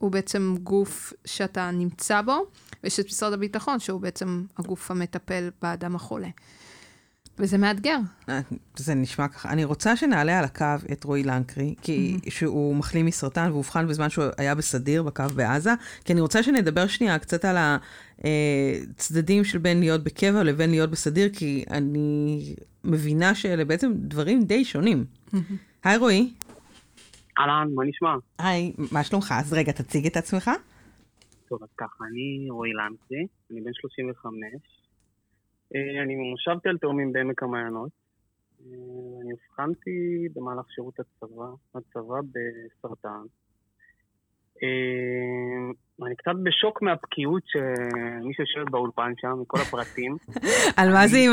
הוא 0.01 0.11
בעצם 0.11 0.55
גוף 0.63 1.13
שאתה 1.25 1.71
נמצא 1.71 2.21
בו, 2.21 2.45
ויש 2.83 2.99
את 2.99 3.05
משרד 3.05 3.33
הביטחון, 3.33 3.79
שהוא 3.79 4.01
בעצם 4.01 4.45
הגוף 4.57 4.91
המטפל 4.91 5.49
באדם 5.61 5.95
החולה. 5.95 6.29
וזה 7.41 7.57
מאתגר. 7.57 7.97
אה, 8.29 8.39
זה 8.75 8.95
נשמע 8.95 9.27
ככה. 9.27 9.49
אני 9.49 9.63
רוצה 9.63 9.95
שנעלה 9.95 10.39
על 10.39 10.45
הקו 10.45 10.65
את 10.91 11.03
רועי 11.03 11.23
לנקרי, 11.23 11.75
כי 11.81 12.17
mm-hmm. 12.17 12.31
שהוא 12.31 12.75
מחלים 12.75 13.05
מסרטן 13.05 13.51
ואובחן 13.51 13.87
בזמן 13.87 14.09
שהוא 14.09 14.25
היה 14.37 14.55
בסדיר, 14.55 15.03
בקו 15.03 15.23
בעזה, 15.35 15.71
כי 16.05 16.13
אני 16.13 16.21
רוצה 16.21 16.43
שנדבר 16.43 16.87
שנייה 16.87 17.19
קצת 17.19 17.45
על 17.45 17.55
הצדדים 17.57 19.43
של 19.43 19.57
בין 19.57 19.79
להיות 19.79 20.03
בקבע 20.03 20.43
לבין 20.43 20.69
להיות 20.69 20.89
בסדיר, 20.89 21.29
כי 21.33 21.63
אני 21.71 22.55
מבינה 22.83 23.35
שאלה 23.35 23.65
בעצם 23.65 23.91
דברים 23.95 24.43
די 24.43 24.65
שונים. 24.65 25.05
Mm-hmm. 25.33 25.37
היי 25.83 25.97
רועי. 25.97 26.33
אהלן, 27.39 27.67
מה 27.75 27.83
נשמע? 27.85 28.15
היי, 28.39 28.73
מה 28.91 29.03
שלומך? 29.03 29.33
אז 29.37 29.53
רגע, 29.53 29.71
תציג 29.71 30.05
את 30.05 30.17
עצמך. 30.17 30.51
טוב, 31.49 31.63
אז 31.63 31.69
ככה, 31.77 32.03
אני 32.11 32.49
רועי 32.49 32.71
לנקרי, 32.73 33.25
אני 33.51 33.61
בן 33.61 33.71
35. 33.73 34.80
אה, 35.75 36.03
אני 36.03 36.15
ממושב 36.15 36.59
תל 36.63 36.77
תאומים 36.77 37.13
בעמק 37.13 37.43
המעיינות. 37.43 37.89
אה, 38.61 38.75
אני 39.21 39.31
אובחנתי 39.31 40.27
במהלך 40.35 40.65
שירות 40.71 40.99
הצבא, 40.99 41.45
הצבא 41.75 42.19
בסרטן. 42.31 43.23
אה, 44.63 46.07
אני 46.07 46.15
קצת 46.15 46.31
בשוק 46.43 46.81
מהבקיאות 46.81 47.43
שמי 47.45 48.33
שיושב 48.33 48.71
באולפן 48.71 49.11
שם, 49.17 49.41
מכל 49.41 49.57
הפרטים. 49.61 50.17
על 50.77 50.89
מה 50.93 51.07
זה 51.07 51.17
עם 51.17 51.31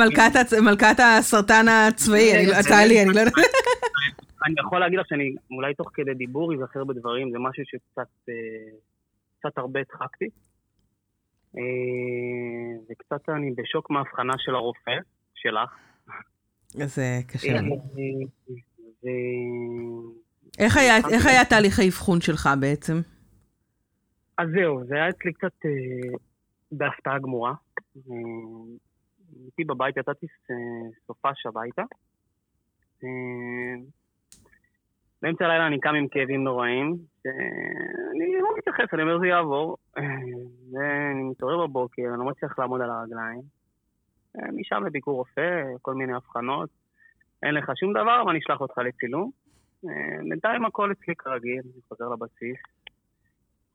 מלכת 0.65 0.97
הסרטן 0.99 1.67
הצבאי? 1.69 2.47
צה"לי, 2.69 3.03
אני 3.03 3.15
לא 3.15 3.21
יודעת. 3.21 3.35
אני 4.47 4.55
יכול 4.67 4.81
להגיד 4.81 4.99
לך 4.99 5.07
שאני 5.09 5.35
אולי 5.51 5.75
תוך 5.75 5.91
כדי 5.95 6.15
דיבור 6.15 6.55
אזכר 6.55 6.85
בדברים, 6.85 7.31
זה 7.31 7.39
משהו 7.39 7.63
שקצת 7.67 8.33
קצת 9.39 9.59
הרבה 9.59 9.81
הדחקתי. 9.81 10.29
אה, 11.57 12.81
וקצת 12.91 13.29
אני 13.29 13.51
בשוק 13.57 13.91
מההבחנה 13.91 14.35
של 14.39 14.55
הרופא, 14.55 14.97
שלך. 15.35 15.77
זה 16.69 17.21
קשה. 17.29 17.49
אה, 19.07 19.55
איך 21.15 21.27
היה 21.27 21.45
תהליך 21.45 21.79
האבחון 21.79 22.21
שלך 22.21 22.49
בעצם? 22.61 23.01
אז 24.39 24.49
זהו, 24.55 24.85
זה 24.85 24.95
היה 24.95 25.09
אצלי 25.09 25.33
קצת 25.33 25.53
אה, 25.65 25.71
בהפתעה 26.73 27.19
גמורה. 27.19 27.55
הייתי 29.45 29.65
בבית, 29.67 29.97
יצאתי 29.97 30.27
סופש 31.07 31.47
הביתה. 31.47 31.83
באמצע 35.23 35.45
הלילה 35.45 35.67
אני 35.67 35.81
קם 35.81 35.95
עם 35.95 36.09
כאבים 36.09 36.45
נוראים, 36.45 36.97
שאני 37.23 38.41
לא 38.41 38.49
מתייחס, 38.59 38.95
אני 38.95 39.03
אומר 39.03 39.19
זה 39.19 39.27
יעבור. 39.27 39.77
ואני 40.73 41.23
מתעורר 41.31 41.67
בבוקר, 41.67 42.03
אני 42.03 42.19
לא 42.19 42.25
מצליח 42.25 42.59
לעמוד 42.59 42.81
על 42.81 42.91
הרגליים. 42.91 43.43
משם 44.53 44.85
לביקור 44.87 45.15
רופא, 45.15 45.63
כל 45.83 45.95
מיני 45.95 46.17
אבחנות. 46.17 46.71
אין 47.43 47.55
לך 47.55 47.73
שום 47.77 47.93
דבר, 47.93 48.23
אבל 48.23 48.31
אני 48.31 48.39
אשלח 48.39 48.61
אותך 48.61 48.79
לצילום. 48.79 49.31
בינתיים 50.29 50.65
הכל 50.65 50.93
אצלי 50.93 51.15
כרגיל, 51.19 51.61
אני 51.65 51.83
חוזר 51.89 52.09
לבסיס, 52.09 52.59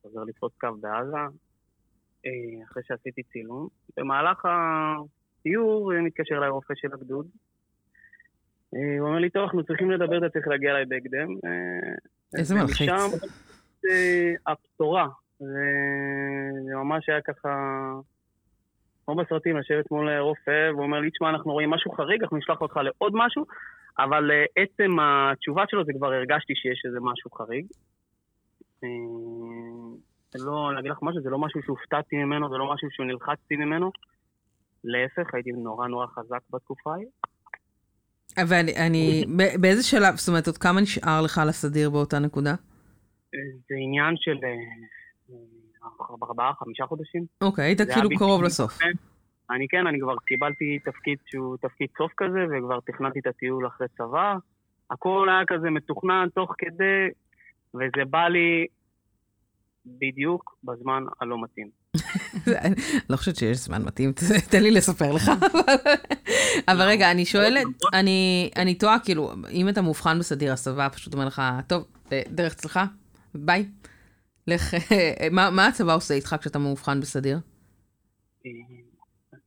חוזר 0.02 0.24
לתפוס 0.24 0.54
קו 0.60 0.68
בעזה, 0.82 1.18
אחרי 2.64 2.84
שעשיתי 2.84 3.24
צילום. 3.24 3.68
במהלך 3.98 4.46
הסיור 4.46 5.92
מתקשר 6.02 6.36
אליי 6.38 6.50
רופא 6.50 6.74
של 6.76 6.94
הגדוד, 6.94 7.28
הוא 9.00 9.08
אומר 9.08 9.20
לי, 9.20 9.30
טוב, 9.30 9.44
אנחנו 9.44 9.64
צריכים 9.64 9.92
לדבר, 9.92 10.18
אתה 10.18 10.30
צריך 10.30 10.48
להגיע 10.48 10.72
אליי 10.72 10.86
בהקדם. 10.86 11.28
אה, 11.46 12.40
איזה 12.40 12.56
מלחיץ. 12.56 12.90
ומשם 12.90 13.18
אה, 13.90 14.34
הבשורה, 14.48 15.08
זה 15.40 16.76
ממש 16.76 17.10
היה 17.10 17.22
ככה, 17.22 17.50
כמו 19.06 19.16
בסרטים, 19.16 19.58
לשבת 19.58 19.92
מול 19.92 20.18
רופא, 20.20 20.70
והוא 20.72 20.84
אומר 20.84 21.00
לי, 21.00 21.12
תשמע, 21.12 21.30
אנחנו 21.30 21.52
רואים 21.52 21.70
משהו 21.70 21.92
חריג, 21.92 22.22
אנחנו 22.22 22.38
נשלח 22.38 22.62
אותך 22.62 22.78
לעוד 22.78 23.14
משהו, 23.16 23.46
אבל 24.00 24.32
עצם 24.56 25.00
התשובה 25.02 25.64
שלו, 25.70 25.86
זה 25.86 25.94
כבר 25.98 26.14
הרגשתי 26.14 26.54
שיש 26.56 26.82
איזה 26.86 27.00
משהו 27.02 27.32
חריג. 27.32 27.66
לא, 30.36 30.74
להגיד 30.76 30.92
לך 30.92 30.98
משהו, 31.02 31.22
זה 31.22 31.30
לא 31.30 31.40
משהו 31.40 31.62
שהופתעתי 31.64 32.16
ממנו, 32.16 32.50
זה 32.50 32.58
לא 32.58 32.74
משהו 32.74 32.92
שנלחצתי 32.92 33.56
ממנו. 33.56 33.92
להפך, 34.84 35.34
הייתי 35.34 35.52
נורא 35.52 35.88
נורא 35.88 36.08
חזק 36.08 36.40
בתקופה 36.50 36.94
ההיא. 36.94 37.08
ואני, 38.48 39.26
באיזה 39.62 39.84
שלב, 39.84 40.16
זאת 40.16 40.28
אומרת, 40.28 40.48
עוד 40.48 40.58
כמה 40.58 40.82
נשאר 40.82 41.22
לך 41.22 41.42
לסדיר 41.48 41.90
באותה 41.90 42.20
נקודה? 42.20 42.56
זה 43.70 43.76
עניין 43.84 44.16
של 44.18 44.38
ארבעה, 46.24 46.54
חמישה 46.60 46.86
חודשים. 46.86 47.26
אוקיי, 47.42 47.66
היית 47.66 47.82
כאילו 47.82 48.10
קרוב 48.18 48.44
לסוף. 48.44 48.80
אני 49.52 49.68
כן, 49.70 49.88
אני 49.88 50.00
כבר 50.02 50.16
קיבלתי 50.26 50.80
תפקיד 50.86 51.18
שהוא 51.26 51.58
תפקיד 51.58 51.88
סוף 51.98 52.12
כזה, 52.18 52.40
וכבר 52.46 52.80
תכננתי 52.86 53.20
את 53.20 53.28
הטיול 53.28 53.68
אחרי 53.68 53.88
צבא. 53.98 54.36
הכל 54.92 55.28
היה 55.30 55.46
כזה 55.48 55.70
מתוכנן 55.70 56.28
תוך 56.36 56.54
כדי, 56.58 57.10
וזה 57.74 58.06
בא 58.10 58.28
לי 58.28 58.66
בדיוק 59.86 60.56
בזמן 60.64 61.04
הלא 61.22 61.42
מתאים. 61.44 61.70
לא 63.10 63.18
חושבת 63.18 63.36
שיש 63.36 63.58
זמן 63.58 63.82
מתאים, 63.86 64.12
תן 64.52 64.64
לי 64.64 64.72
לספר 64.72 65.12
לך. 65.12 65.32
אבל 66.68 66.82
רגע, 66.88 67.12
אני 67.12 67.26
שואלת, 67.26 67.66
אני 68.56 68.76
תוהה, 68.80 69.00
כאילו, 69.00 69.32
אם 69.52 69.70
אתה 69.70 69.82
מאובחן 69.82 70.20
בסדיר, 70.20 70.54
הצבא 70.54 70.90
פשוט 70.90 71.14
אומר 71.14 71.26
לך, 71.26 71.42
טוב, 71.68 71.88
דרך 72.28 72.54
אצלך, 72.54 72.80
ביי. 73.36 73.70
לך, 74.48 74.74
מה 75.32 75.68
הצבא 75.68 75.96
עושה 75.96 76.14
איתך 76.14 76.36
כשאתה 76.40 76.60
מאובחן 76.60 77.00
בסדיר? 77.00 77.38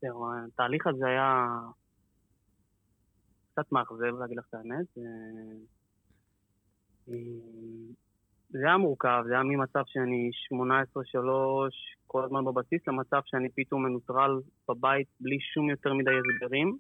זהו, 0.00 0.26
התהליך 0.46 0.86
הזה 0.86 1.06
היה 1.06 1.46
קצת 3.52 3.72
מאכזב, 3.72 4.18
להגיד 4.20 4.38
לך 4.38 4.44
את 4.48 4.54
האמת. 4.54 4.86
זה 8.50 8.66
היה 8.66 8.76
מורכב, 8.76 9.22
זה 9.26 9.32
היה 9.34 9.42
ממצב 9.42 9.82
שאני 9.86 10.30
18-3 11.14 11.18
כל 12.06 12.24
הזמן 12.24 12.44
בבסיס, 12.44 12.80
למצב 12.88 13.20
שאני 13.24 13.48
פתאום 13.54 13.86
מנוטרל 13.86 14.40
בבית 14.68 15.06
בלי 15.20 15.38
שום 15.54 15.70
יותר 15.70 15.94
מדי 15.94 16.10
הסברים. 16.10 16.78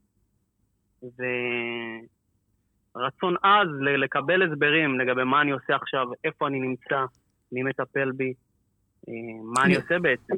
ורצון 2.96 3.34
עז 3.42 3.68
לקבל 3.80 4.42
הסברים 4.42 5.00
לגבי 5.00 5.24
מה 5.24 5.40
אני 5.40 5.50
עושה 5.50 5.76
עכשיו, 5.76 6.06
איפה 6.24 6.46
אני 6.46 6.60
נמצא, 6.60 7.04
מי 7.52 7.62
מטפל 7.62 8.12
בי, 8.12 8.32
אה, 9.08 9.12
מה 9.54 9.64
אני 9.64 9.76
עושה 9.76 9.98
בעצם. 9.98 10.34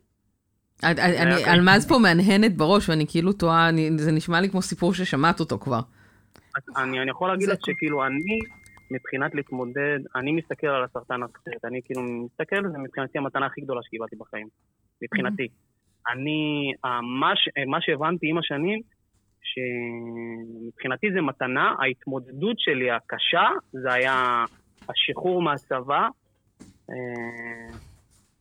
אלמז 1.47 1.89
פה 1.89 1.99
מהנהנת 1.99 2.57
בראש, 2.57 2.89
ואני 2.89 3.07
כאילו 3.09 3.33
תוהה, 3.33 3.71
זה 3.97 4.13
נשמע 4.13 4.41
לי 4.41 4.51
כמו 4.51 4.63
סיפור 4.63 4.95
ששמעת 4.95 5.41
אותו 5.41 5.59
כבר. 5.59 5.81
אני 6.77 7.11
יכול 7.11 7.29
להגיד 7.29 7.49
לך 7.49 7.59
שכאילו 7.67 8.07
אני, 8.07 8.39
מבחינת 8.91 9.35
להתמודד, 9.35 9.99
אני 10.17 10.33
מסתכל 10.33 10.67
על 10.67 10.85
הסרטן 10.85 11.21
אחרת, 11.23 11.65
אני 11.65 11.81
כאילו 11.85 12.03
מסתכל, 12.03 12.63
זה 12.73 12.79
מבחינתי 12.79 13.19
המתנה 13.19 13.47
הכי 13.47 13.61
גדולה 13.61 13.81
שקיבלתי 13.83 14.17
בחיים, 14.17 14.49
מבחינתי. 15.03 15.49
אני, 16.13 16.73
מה 17.67 17.81
שהבנתי 17.81 18.31
עם 18.31 18.39
השנים, 18.39 18.81
שמבחינתי 19.43 21.07
זה 21.15 21.21
מתנה, 21.21 21.75
ההתמודדות 21.79 22.59
שלי 22.59 22.91
הקשה, 22.91 23.47
זה 23.73 23.93
היה 23.93 24.45
השחרור 24.89 25.43
מהצבא, 25.43 26.09
אה, 26.91 27.79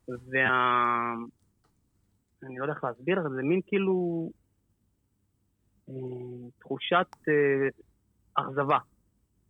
וה... 0.09 1.13
אני 2.43 2.57
לא 2.57 2.63
יודע 2.63 2.73
איך 2.73 2.83
להסביר 2.83 3.21
זה 3.35 3.41
מין 3.43 3.59
כאילו 3.67 4.29
אה, 5.89 5.93
תחושת 6.59 7.07
אה, 7.27 7.67
אכזבה 8.33 8.77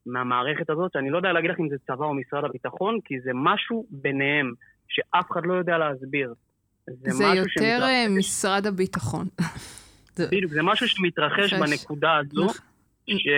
מהמערכת 0.05 0.69
הזאת, 0.69 0.91
שאני 0.93 1.09
לא 1.09 1.17
יודע 1.17 1.31
להגיד 1.31 1.51
לך 1.51 1.59
אם 1.59 1.69
זה 1.69 1.75
צבא 1.87 2.05
או 2.05 2.13
משרד 2.13 2.43
הביטחון, 2.43 2.99
כי 3.05 3.19
זה 3.19 3.31
משהו 3.33 3.85
ביניהם 3.89 4.53
שאף 4.87 5.31
אחד 5.31 5.41
לא 5.43 5.53
יודע 5.53 5.77
להסביר. 5.77 6.33
זה, 6.87 7.11
זה 7.11 7.23
יותר. 7.23 7.79
אה, 7.83 8.05
משרד 8.17 8.65
הביטחון. 8.65 9.27
בדיוק, 10.31 10.51
זה 10.51 10.61
משהו 10.63 10.87
שמתרחש 10.87 11.53
בנקודה 11.53 12.15
הזו, 12.15 12.43
נכון. 12.43 12.55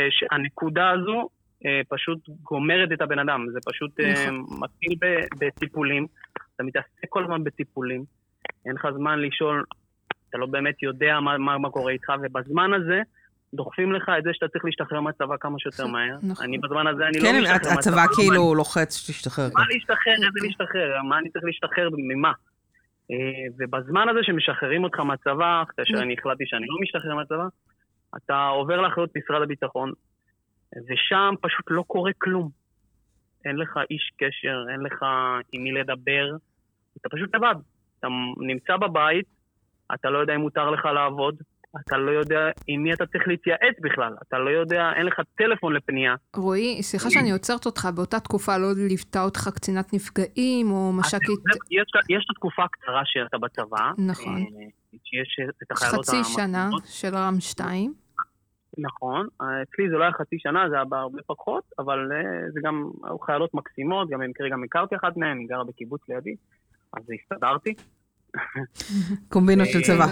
שהנקודה 0.10 0.90
הזו 0.90 1.30
אה, 1.66 1.82
פשוט 1.90 2.20
גומרת 2.44 2.92
את 2.94 3.02
הבן 3.02 3.20
אדם, 3.20 3.46
זה 3.54 3.60
פשוט 3.66 4.00
אה, 4.00 4.14
נכון. 4.14 4.60
מתחיל 4.60 4.96
בטיפולים, 5.40 6.08
אתה 6.56 6.64
מתעסק 6.64 7.10
כל 7.10 7.24
הזמן 7.24 7.44
בטיפולים. 7.44 8.04
אין 8.66 8.76
לך 8.76 8.88
זמן 8.96 9.20
לשאול, 9.20 9.64
אתה 10.30 10.38
לא 10.38 10.46
באמת 10.46 10.84
יודע 10.84 11.20
מה, 11.20 11.38
מה, 11.38 11.58
מה 11.58 11.70
קורה 11.70 11.92
איתך, 11.92 12.14
ובזמן 12.22 12.74
הזה 12.74 13.02
דוחפים 13.54 13.94
לך 13.94 14.12
את 14.18 14.24
זה 14.24 14.30
שאתה 14.34 14.48
צריך 14.48 14.66
להשתחרר 14.66 15.02
מהצבא 15.02 15.36
כמה 15.40 15.60
שיותר 15.60 15.88
מהר. 15.88 16.18
נכון. 16.24 16.46
אני 16.46 16.58
בזמן 16.58 16.88
הזה, 16.88 17.04
אני 17.08 17.20
לא 17.20 17.24
כן, 17.24 17.36
לא 17.36 17.42
משתחרר 17.42 17.56
מהצבא. 17.56 17.72
כן, 17.72 17.78
הצבא 17.78 18.16
כאילו 18.16 18.56
לוחץ 18.56 18.98
שתשתחרר. 18.98 19.50
מה 19.54 19.64
להשתחרר, 19.74 20.14
איזה 20.14 20.40
להשתחרר, 20.44 21.02
מה 21.10 21.18
אני 21.20 21.30
צריך 21.30 21.46
להשתחרר, 21.46 21.90
ממה? 21.98 22.32
אה, 23.12 23.48
ובזמן 23.58 24.10
הזה 24.10 24.20
שמשחררים 24.24 24.84
אותך 24.84 25.00
מהצבא, 25.00 25.64
כאשר 25.78 26.02
אני 26.02 26.16
החלטתי 26.20 26.44
שאני 26.48 26.68
לא 26.68 26.78
משתחרר 26.82 27.16
מהצבא, 27.16 27.48
אתה 28.18 28.48
עובר 28.48 28.82
לאחריות 28.82 29.10
משרד 29.18 29.42
הביטחון, 29.42 29.92
ושם 30.90 31.34
פשוט 31.42 31.66
לא 31.70 31.84
קורה 31.88 32.12
כלום. 32.18 32.50
אין 33.46 33.56
לך 33.56 33.80
איש 33.90 34.12
קשר, 34.18 34.66
אין 34.72 34.80
לך 34.80 35.06
עם 35.52 35.64
מי 35.64 35.72
לדבר, 35.72 36.36
אתה 36.98 37.10
פשוט 37.10 37.36
לבד. 37.36 37.56
אתה 38.00 38.08
נמצא 38.38 38.78
בבית, 38.78 39.26
אתה 39.94 40.10
לא 40.10 40.18
יודע 40.18 40.36
אם 40.36 40.42
מותר 40.42 40.70
לך 40.70 40.86
לעבוד, 40.86 41.36
אתה 41.76 41.98
לא 41.98 42.12
יודע 42.12 42.40
עם 42.68 42.84
מי 42.84 42.94
אתה 42.94 43.06
צריך 43.06 43.28
להתייעץ 43.28 43.76
בכלל, 43.82 44.14
אתה 44.28 44.38
לא 44.38 44.50
יודע, 44.50 44.92
אין 44.96 45.06
לך 45.06 45.20
טלפון 45.38 45.74
לפנייה. 45.74 46.16
רועי, 46.36 46.84
סליחה 46.84 47.10
שאני 47.10 47.32
עוצרת 47.32 47.66
אותך, 47.66 47.88
באותה 47.96 48.20
תקופה 48.20 48.58
לא 48.58 48.68
ליוותה 48.88 49.24
אותך 49.24 49.50
קצינת 49.56 49.94
נפגעים 49.94 50.72
או 50.72 50.92
מש"קית... 50.94 51.40
יש, 51.72 51.88
יש 52.10 52.26
את 52.26 52.30
התקופה 52.30 52.64
הקצרה 52.64 53.02
שאתה 53.06 53.38
בצבא. 53.38 53.92
נכון. 53.98 54.38
אה, 54.38 54.68
שיש 55.04 55.40
את 55.64 55.72
החיילות 55.72 56.06
חצי 56.06 56.24
שנה 56.24 56.70
של 56.86 57.16
רם 57.16 57.40
2. 57.40 57.94
נכון, 58.78 59.28
אצלי 59.42 59.90
זה 59.90 59.96
לא 59.96 60.04
היה 60.04 60.12
חצי 60.12 60.36
שנה, 60.40 60.70
זה 60.70 60.76
היה 60.76 60.86
בהרבה 60.86 61.20
פחות, 61.28 61.64
אבל 61.80 62.12
אה, 62.12 62.52
זה 62.52 62.60
גם, 62.64 62.90
היו 63.04 63.20
חיילות 63.20 63.54
מקסימות, 63.54 64.10
גם 64.10 64.20
במקרה 64.20 64.50
גם 64.50 64.64
הכרתי 64.64 64.96
אחת 64.96 65.18
מהן, 65.18 65.38
היא 65.38 65.48
גרה 65.48 65.64
בקיבוץ 65.64 66.02
לידי. 66.10 66.36
אז 66.94 67.04
הסתדרתי. 67.22 67.74
קומבינות 69.34 69.68
של 69.68 69.82
צבא. 69.82 70.06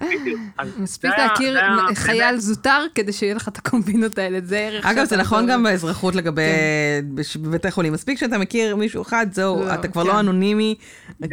מספיק 0.82 1.10
להכיר 1.18 1.58
חייל 1.94 2.36
זוטר 2.36 2.84
כדי 2.94 3.12
שיהיה 3.12 3.34
לך 3.34 3.48
את 3.48 3.56
הקומבינות 3.58 4.18
האלה, 4.18 4.40
זה 4.40 4.58
ערך. 4.58 4.86
אגב, 4.86 5.04
זה 5.04 5.16
נכון 5.16 5.46
גם 5.50 5.62
באזרחות 5.62 6.14
לגבי 6.14 6.42
כן. 6.42 7.42
בבתי 7.42 7.70
חולים. 7.70 7.92
מספיק 7.92 8.18
שאתה 8.18 8.38
מכיר 8.38 8.76
מישהו 8.76 9.02
אחד, 9.02 9.26
זהו, 9.30 9.60
לא, 9.60 9.74
אתה 9.74 9.88
כבר 9.88 10.04
לא 10.04 10.12
כן. 10.12 10.18
אנונימי, 10.18 10.74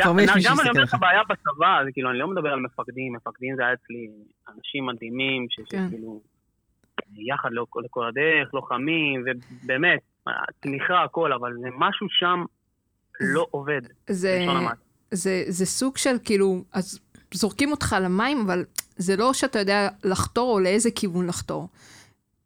כבר 0.02 0.20
יש 0.22 0.30
מי 0.36 0.42
שיסתכל 0.42 0.54
לך. 0.54 0.60
גם 0.60 0.60
אני 0.60 0.70
אומר 0.70 0.84
לך 0.84 0.96
בעיה 1.00 1.22
בצבא, 1.30 1.92
כאילו, 1.94 2.10
אני 2.10 2.20
לא 2.20 2.28
מדבר 2.28 2.50
על 2.50 2.60
מפקדים, 2.60 3.14
מפקדים 3.14 3.56
זה 3.56 3.62
היה 3.62 3.74
אצלי 3.74 4.08
אנשים 4.56 4.86
מדהימים, 4.86 5.48
כן. 5.70 5.88
שכאילו, 5.88 6.22
יחד 7.16 7.50
לכל 7.86 8.08
הדרך, 8.08 8.54
לוחמים, 8.54 9.24
ובאמת, 9.26 10.00
תמיכה, 10.60 11.04
הכל, 11.04 11.34
אבל 11.34 11.54
זה 11.62 11.68
משהו 11.78 12.08
שם 12.10 12.44
לא 13.20 13.48
עובד. 13.52 13.82
זה, 14.10 14.46
זה, 15.12 15.44
זה 15.48 15.66
סוג 15.66 15.98
של 15.98 16.16
כאילו, 16.24 16.64
אז 16.74 17.00
זורקים 17.34 17.72
אותך 17.72 17.96
למים, 18.02 18.42
אבל 18.46 18.64
זה 18.96 19.16
לא 19.16 19.34
שאתה 19.34 19.60
יודע 19.60 19.90
לחתור 20.04 20.54
או 20.54 20.60
לאיזה 20.60 20.90
כיוון 20.96 21.28
לחתור. 21.28 21.68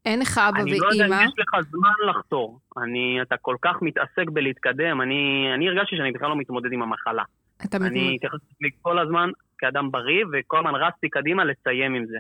אין 0.05 0.19
לך 0.19 0.37
אבא 0.37 0.57
ואימא. 0.57 0.69
אני 0.69 0.79
לא 0.79 0.87
יודע 0.87 1.05
אם 1.05 1.23
יש 1.23 1.33
לך 1.39 1.69
זמן 1.71 2.09
לחתור. 2.09 2.59
אני, 2.77 3.21
אתה 3.21 3.37
כל 3.37 3.55
כך 3.61 3.75
מתעסק 3.81 4.29
בלהתקדם, 4.33 5.01
אני, 5.01 5.49
אני 5.55 5.67
הרגשתי 5.67 5.95
שאני 5.97 6.11
בכלל 6.11 6.29
לא 6.29 6.35
מתמודד 6.37 6.73
עם 6.73 6.81
המחלה. 6.81 7.23
אתה 7.65 7.79
מתמודד. 7.79 7.95
אני 7.95 8.15
התייחסתי 8.15 8.69
כל 8.81 8.99
הזמן 8.99 9.29
כאדם 9.57 9.91
בריא, 9.91 10.25
וכל 10.33 10.57
הזמן 10.57 10.75
רצתי 10.75 11.09
קדימה 11.09 11.43
לסיים 11.45 11.95
עם 11.95 12.05
זה. 12.05 12.17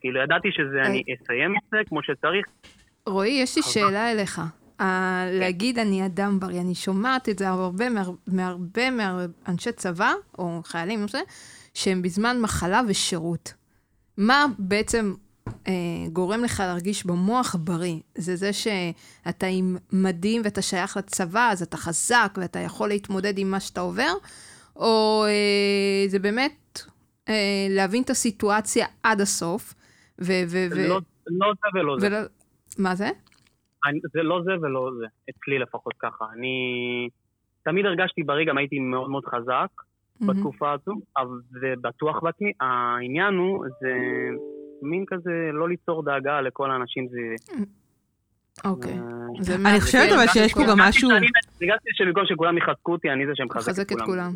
כאילו, 0.00 0.20
ידעתי 0.20 0.48
שזה, 0.52 0.82
אני 0.82 1.02
אסיים 1.22 1.50
עם 1.50 1.60
זה 1.70 1.78
כמו 1.88 2.02
שצריך. 2.02 2.46
רועי, 3.06 3.30
יש 3.30 3.56
לי 3.56 3.62
שאלה 3.62 4.12
אליך. 4.12 4.40
להגיד 5.32 5.78
אני 5.78 6.06
אדם 6.06 6.40
בריא, 6.40 6.60
אני 6.60 6.74
שומעת 6.74 7.28
את 7.28 7.38
זה 7.38 7.48
הרבה 7.48 7.86
מהרבה 8.26 8.90
מאנשי 8.90 9.72
צבא, 9.72 10.12
או 10.38 10.60
חיילים, 10.64 11.06
לא 11.14 11.20
שהם 11.74 12.02
בזמן 12.02 12.40
מחלה 12.40 12.80
ושירות. 12.88 13.54
מה 14.16 14.46
בעצם 14.58 15.14
אה, 15.66 15.72
גורם 16.12 16.44
לך 16.44 16.60
להרגיש 16.60 17.06
במוח 17.06 17.56
בריא? 17.58 18.00
זה 18.14 18.36
זה 18.36 18.50
שאתה 18.52 19.46
עם 19.46 19.76
מדים 19.92 20.42
ואתה 20.44 20.62
שייך 20.62 20.96
לצבא, 20.96 21.48
אז 21.52 21.62
אתה 21.62 21.76
חזק 21.76 22.38
ואתה 22.40 22.58
יכול 22.58 22.88
להתמודד 22.88 23.38
עם 23.38 23.50
מה 23.50 23.60
שאתה 23.60 23.80
עובר? 23.80 24.12
או 24.76 25.24
אה, 25.26 26.08
זה 26.08 26.18
באמת 26.18 26.80
אה, 27.28 27.66
להבין 27.70 28.02
את 28.02 28.10
הסיטואציה 28.10 28.86
עד 29.02 29.20
הסוף? 29.20 29.74
ו... 30.20 30.32
ו, 30.48 30.66
ו 30.70 30.88
לא, 30.88 31.00
לא 31.26 31.52
זה 31.62 31.78
ולא 31.78 32.00
זה. 32.00 32.08
מה 32.78 32.94
זה? 32.94 33.10
אני, 33.86 33.98
זה 34.12 34.22
לא 34.22 34.40
זה 34.44 34.52
ולא 34.62 34.90
זה, 34.98 35.06
אצלי 35.30 35.58
לפחות 35.58 35.94
ככה. 35.98 36.24
אני 36.34 37.08
תמיד 37.64 37.86
הרגשתי 37.86 38.22
בריא, 38.22 38.46
גם 38.46 38.58
הייתי 38.58 38.78
מאוד 38.78 39.10
מאוד 39.10 39.24
חזק 39.26 39.68
mm-hmm. 39.80 40.26
בתקופה 40.26 40.72
הזו, 40.72 40.92
ובטוח 41.62 42.22
בעצמי. 42.22 42.52
העניין 42.60 43.34
הוא, 43.34 43.66
זה 43.80 43.92
מין 44.82 45.04
כזה 45.06 45.50
לא 45.52 45.68
ליצור 45.68 46.04
דאגה 46.04 46.40
לכל 46.40 46.70
האנשים, 46.70 47.08
זה... 47.08 47.18
אוקיי. 48.64 48.92
אה, 48.92 49.70
אני. 49.70 49.80
חושבת 49.80 50.12
אבל 50.12 50.26
שיש 50.26 50.54
פה 50.54 50.60
גם 50.68 50.78
משהו... 50.78 51.10
אני- 51.10 51.26
הרגשתי 51.62 51.90
שבמקום 51.92 52.24
שכולם 52.26 52.58
יחזקו 52.58 52.92
אותי, 52.92 53.10
אני 53.10 53.26
זה 53.26 53.32
שמחזק 53.34 53.68
מחזק 53.68 53.92
את 53.92 54.00
כולם. 54.00 54.32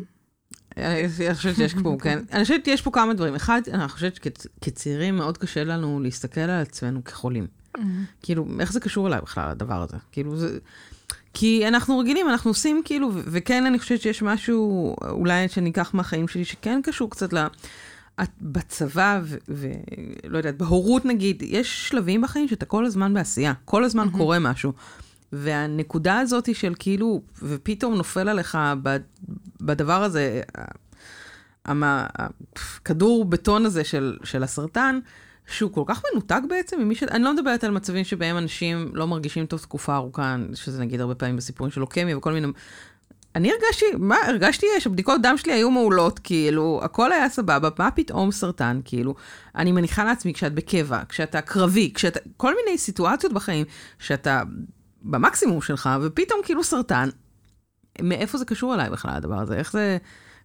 אני 0.77 1.05
אני 1.27 1.33
חושבת 1.35 1.55
שיש 1.55 1.73
פה, 1.83 1.95
כן. 2.03 2.19
אני 2.33 2.43
חושבת 2.43 2.65
שיש 2.65 2.81
פה 2.81 2.91
כמה 2.91 3.13
דברים. 3.13 3.35
אחד, 3.35 3.61
אני 3.73 3.87
חושבת 3.87 4.15
שכצעירים 4.15 5.15
מאוד 5.15 5.37
קשה 5.37 5.63
לנו 5.63 5.99
להסתכל 6.03 6.41
על 6.41 6.61
עצמנו 6.61 7.03
כחולים. 7.03 7.62
כאילו, 8.21 8.45
איך 8.59 8.71
זה 8.73 8.79
קשור 8.79 9.07
אליי 9.07 9.21
בכלל, 9.21 9.49
הדבר 9.49 9.81
הזה? 9.81 9.97
כאילו, 10.11 10.37
זה... 10.37 10.57
כי 11.33 11.67
אנחנו 11.67 11.99
רגילים, 11.99 12.29
אנחנו 12.29 12.49
עושים 12.51 12.81
כאילו, 12.85 13.09
ו- 13.13 13.19
וכן 13.25 13.65
אני 13.65 13.79
חושבת 13.79 14.01
שיש 14.01 14.21
משהו, 14.21 14.95
אולי 15.09 15.47
שאני 15.47 15.69
אקח 15.69 15.93
מהחיים 15.93 16.27
שלי, 16.27 16.45
שכן 16.45 16.81
קשור 16.83 17.09
קצת 17.09 17.33
ל... 17.33 17.37
את 18.23 18.29
בצבא, 18.41 19.21
ולא 19.47 20.37
יודעת, 20.37 20.57
בהורות 20.57 21.05
נגיד, 21.05 21.43
יש 21.45 21.89
שלבים 21.89 22.21
בחיים 22.21 22.47
שאתה 22.47 22.65
כל 22.65 22.85
הזמן 22.85 23.13
בעשייה, 23.13 23.53
כל 23.65 23.83
הזמן 23.83 24.07
קורה 24.17 24.39
משהו. 24.39 24.73
והנקודה 25.31 26.19
הזאת 26.19 26.55
של 26.55 26.73
כאילו, 26.79 27.21
ופתאום 27.43 27.95
נופל 27.95 28.29
עליך 28.29 28.57
ב- 28.83 28.97
בדבר 29.61 30.03
הזה, 30.03 30.41
המ- 31.65 32.05
הכדור 32.55 33.25
בטון 33.25 33.65
הזה 33.65 33.83
של, 33.83 34.17
של 34.23 34.43
הסרטן, 34.43 34.99
שהוא 35.47 35.71
כל 35.71 35.83
כך 35.85 36.01
מנותק 36.11 36.41
בעצם 36.49 36.81
ממי 36.81 36.95
ש... 36.95 37.03
אני 37.03 37.23
לא 37.23 37.33
מדברת 37.33 37.63
על 37.63 37.71
מצבים 37.71 38.03
שבהם 38.03 38.37
אנשים 38.37 38.91
לא 38.93 39.07
מרגישים 39.07 39.45
טוב 39.45 39.59
תקופה 39.59 39.95
ארוכה, 39.95 40.35
שזה 40.53 40.81
נגיד 40.81 41.01
הרבה 41.01 41.15
פעמים 41.15 41.37
בסיפורים 41.37 41.71
של 41.71 41.79
לוקמיה 41.81 42.17
וכל 42.17 42.33
מיני... 42.33 42.47
אני 43.35 43.51
הרגשתי, 43.51 43.85
מה, 43.97 44.15
הרגשתי 44.27 44.65
שהבדיקות 44.79 45.21
דם 45.21 45.37
שלי 45.37 45.53
היו 45.53 45.71
מעולות, 45.71 46.19
כאילו, 46.19 46.79
הכל 46.83 47.11
היה 47.11 47.29
סבבה, 47.29 47.69
מה 47.79 47.91
פתאום 47.91 48.31
סרטן, 48.31 48.79
כאילו, 48.85 49.15
אני 49.55 49.71
מניחה 49.71 50.03
לעצמי, 50.03 50.33
כשאת 50.33 50.53
בקבע, 50.53 50.99
כשאתה 51.09 51.41
קרבי, 51.41 51.91
כשאתה, 51.93 52.19
כל 52.37 52.53
מיני 52.55 52.77
סיטואציות 52.77 53.33
בחיים, 53.33 53.65
שאתה 53.99 54.41
במקסימום 55.01 55.61
שלך, 55.61 55.89
ופתאום 56.01 56.39
כאילו 56.43 56.63
סרטן, 56.63 57.09
מאיפה 58.01 58.37
זה 58.37 58.45
קשור 58.45 58.73
אליי 58.73 58.89
בכלל, 58.89 59.11
הדבר 59.15 59.39
הזה? 59.39 59.55
איך 59.55 59.71
זה... 59.71 59.97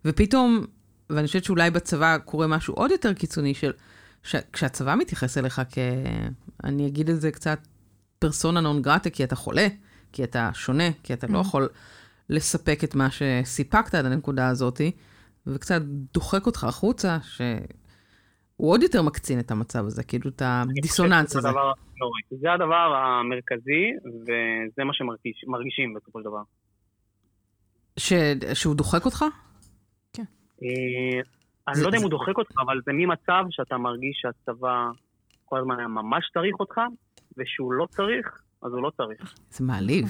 ופתאום, 0.04 0.64
ואני 1.10 1.26
חושבת 1.26 1.44
שאולי 1.44 1.70
בצבא 1.70 2.18
קורה 2.24 2.46
משהו 2.46 2.74
עוד 2.74 2.90
יותר 2.90 3.12
קיצוני, 3.12 3.54
של... 3.54 3.72
ש... 4.22 4.36
כשהצבא 4.52 4.94
מתייחס 4.94 5.38
אליך 5.38 5.62
כ... 5.70 5.78
אני 6.64 6.86
אגיד 6.86 7.10
את 7.10 7.20
זה 7.20 7.30
קצת 7.30 7.58
פרסונה 8.18 8.60
נון 8.60 8.82
גרטה, 8.82 9.10
כי 9.10 9.24
אתה 9.24 9.36
חולה, 9.36 9.66
כי 10.12 10.24
אתה 10.24 10.50
שונה, 10.54 10.92
כי 11.02 11.12
אתה 11.12 11.26
לא 11.26 11.38
יכול 11.38 11.68
לספק 12.28 12.84
את 12.84 12.94
מה 12.94 13.08
שסיפקת 13.10 13.94
עד 13.94 14.06
הנקודה 14.06 14.48
הזאתי, 14.48 14.90
וקצת 15.46 15.82
דוחק 16.14 16.46
אותך 16.46 16.64
החוצה, 16.64 17.18
שהוא 17.22 18.72
עוד 18.72 18.82
יותר 18.82 19.02
מקצין 19.02 19.40
את 19.40 19.50
המצב 19.50 19.86
הזה, 19.86 20.04
כאילו 20.04 20.30
את 20.30 20.42
הדיסוננס 20.44 21.32
זה 21.32 21.38
הזה. 21.38 21.48
הדבר 21.48 21.60
הנוראי. 21.60 22.22
זה 22.30 22.52
הדבר 22.52 22.94
המרכזי, 22.96 23.92
וזה 24.22 24.84
מה 24.84 24.92
שמרגישים 24.92 25.94
בסופו 25.94 26.18
של 26.18 26.24
דבר. 26.24 26.42
ש... 27.96 28.12
שהוא 28.54 28.74
דוחק 28.74 29.04
אותך? 29.04 29.24
אה, 30.62 31.20
אני 31.68 31.76
זה- 31.76 31.82
לא 31.82 31.88
יודע 31.88 31.96
אם 31.96 32.00
זה- 32.00 32.04
הוא 32.04 32.10
דוחק 32.10 32.38
אותך, 32.38 32.50
אבל 32.60 32.80
זה 32.86 32.92
ממצב 32.94 33.44
שאתה 33.50 33.76
מרגיש 33.78 34.18
שהצבא 34.22 34.86
כל 35.44 35.58
הזמן 35.58 35.78
היה 35.78 35.88
ממש 35.88 36.30
צריך 36.34 36.60
אותך, 36.60 36.80
ושהוא 37.38 37.72
לא 37.72 37.86
צריך, 37.90 38.26
אז 38.62 38.72
הוא 38.72 38.82
לא 38.82 38.90
צריך. 38.96 39.34
זה 39.50 39.64
מעליב. 39.64 40.06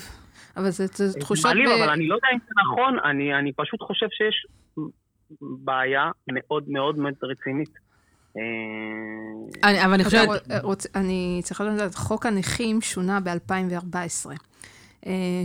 אבל 0.56 0.70
זה 0.70 0.86
זה 0.86 1.08
זה. 1.08 1.18
מעליב, 1.44 1.68
ב- 1.68 1.72
אבל 1.72 1.90
אני 1.90 2.08
לא 2.08 2.14
יודע 2.14 2.28
אם 2.32 2.38
זה 2.38 2.52
נכון, 2.64 2.98
אני, 3.10 3.34
אני 3.34 3.52
פשוט 3.52 3.82
חושב 3.82 4.06
שיש 4.10 4.46
בעיה 5.40 6.10
מאוד 6.32 6.64
מאוד 6.68 6.98
מאוד 6.98 7.14
רצינית. 7.22 7.70
אה, 8.36 8.42
אני, 9.70 9.84
אבל 9.84 9.92
אני 9.94 10.04
חושבת... 10.04 10.42
אני 10.96 11.40
צריכה 11.44 11.64
לדעת, 11.64 11.94
חוק 11.94 12.26
הנכים 12.26 12.80
שונה 12.80 13.20
ב-2014, 13.20 14.30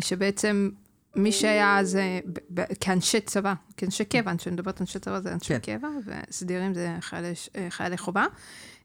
שבעצם 0.01 0.69
מי 1.15 1.31
שהיה 1.31 1.79
אז 1.79 1.97
כאנשי 2.79 3.21
צבא, 3.21 3.53
כאנשי 3.77 4.05
קבע, 4.05 4.31
אני 4.31 4.37
מדברת 4.51 4.81
אנשי 4.81 4.99
צבא 4.99 5.19
זה 5.19 5.33
אנשי 5.33 5.59
כן. 5.59 5.77
קבע, 5.77 5.87
וסדירים 6.05 6.73
זה 6.73 6.95
חיילי, 7.01 7.33
אה, 7.55 7.67
חיילי 7.69 7.97
חובה. 7.97 8.25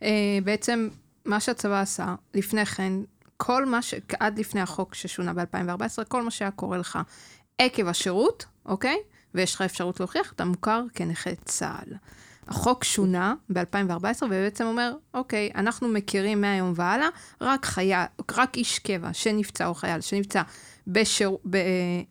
אה, 0.02 0.38
בעצם 0.44 0.88
מה 1.24 1.40
שהצבא 1.40 1.80
עשה, 1.80 2.14
לפני 2.34 2.66
כן, 2.66 2.92
כל 3.36 3.66
מה 3.66 3.82
ש... 3.82 3.94
עד 4.20 4.38
לפני 4.38 4.60
החוק 4.60 4.94
ששונה 4.94 5.32
ב-2014, 5.32 6.04
כל 6.08 6.22
מה 6.22 6.30
שהיה 6.30 6.50
קורה 6.50 6.78
לך 6.78 6.98
עקב 7.58 7.88
השירות, 7.88 8.44
אוקיי? 8.66 8.96
ויש 9.34 9.54
לך 9.54 9.62
אפשרות 9.62 10.00
להוכיח, 10.00 10.32
אתה 10.32 10.44
מוכר 10.44 10.82
כנכה 10.94 11.30
צה"ל. 11.44 11.94
החוק 12.48 12.84
שונה 12.84 13.34
ב-2014, 13.52 14.22
ובעצם 14.22 14.64
אומר, 14.64 14.94
אוקיי, 15.14 15.50
אנחנו 15.54 15.88
מכירים 15.88 16.40
מהיום 16.40 16.72
והלאה, 16.76 17.08
רק 17.40 17.64
חייל, 17.64 18.04
רק 18.36 18.56
איש 18.56 18.78
קבע 18.78 19.12
שנפצע 19.12 19.66
או 19.66 19.74
חייל 19.74 20.00
שנפצע 20.00 20.42
בשיר, 20.88 21.36
ב, 21.50 21.58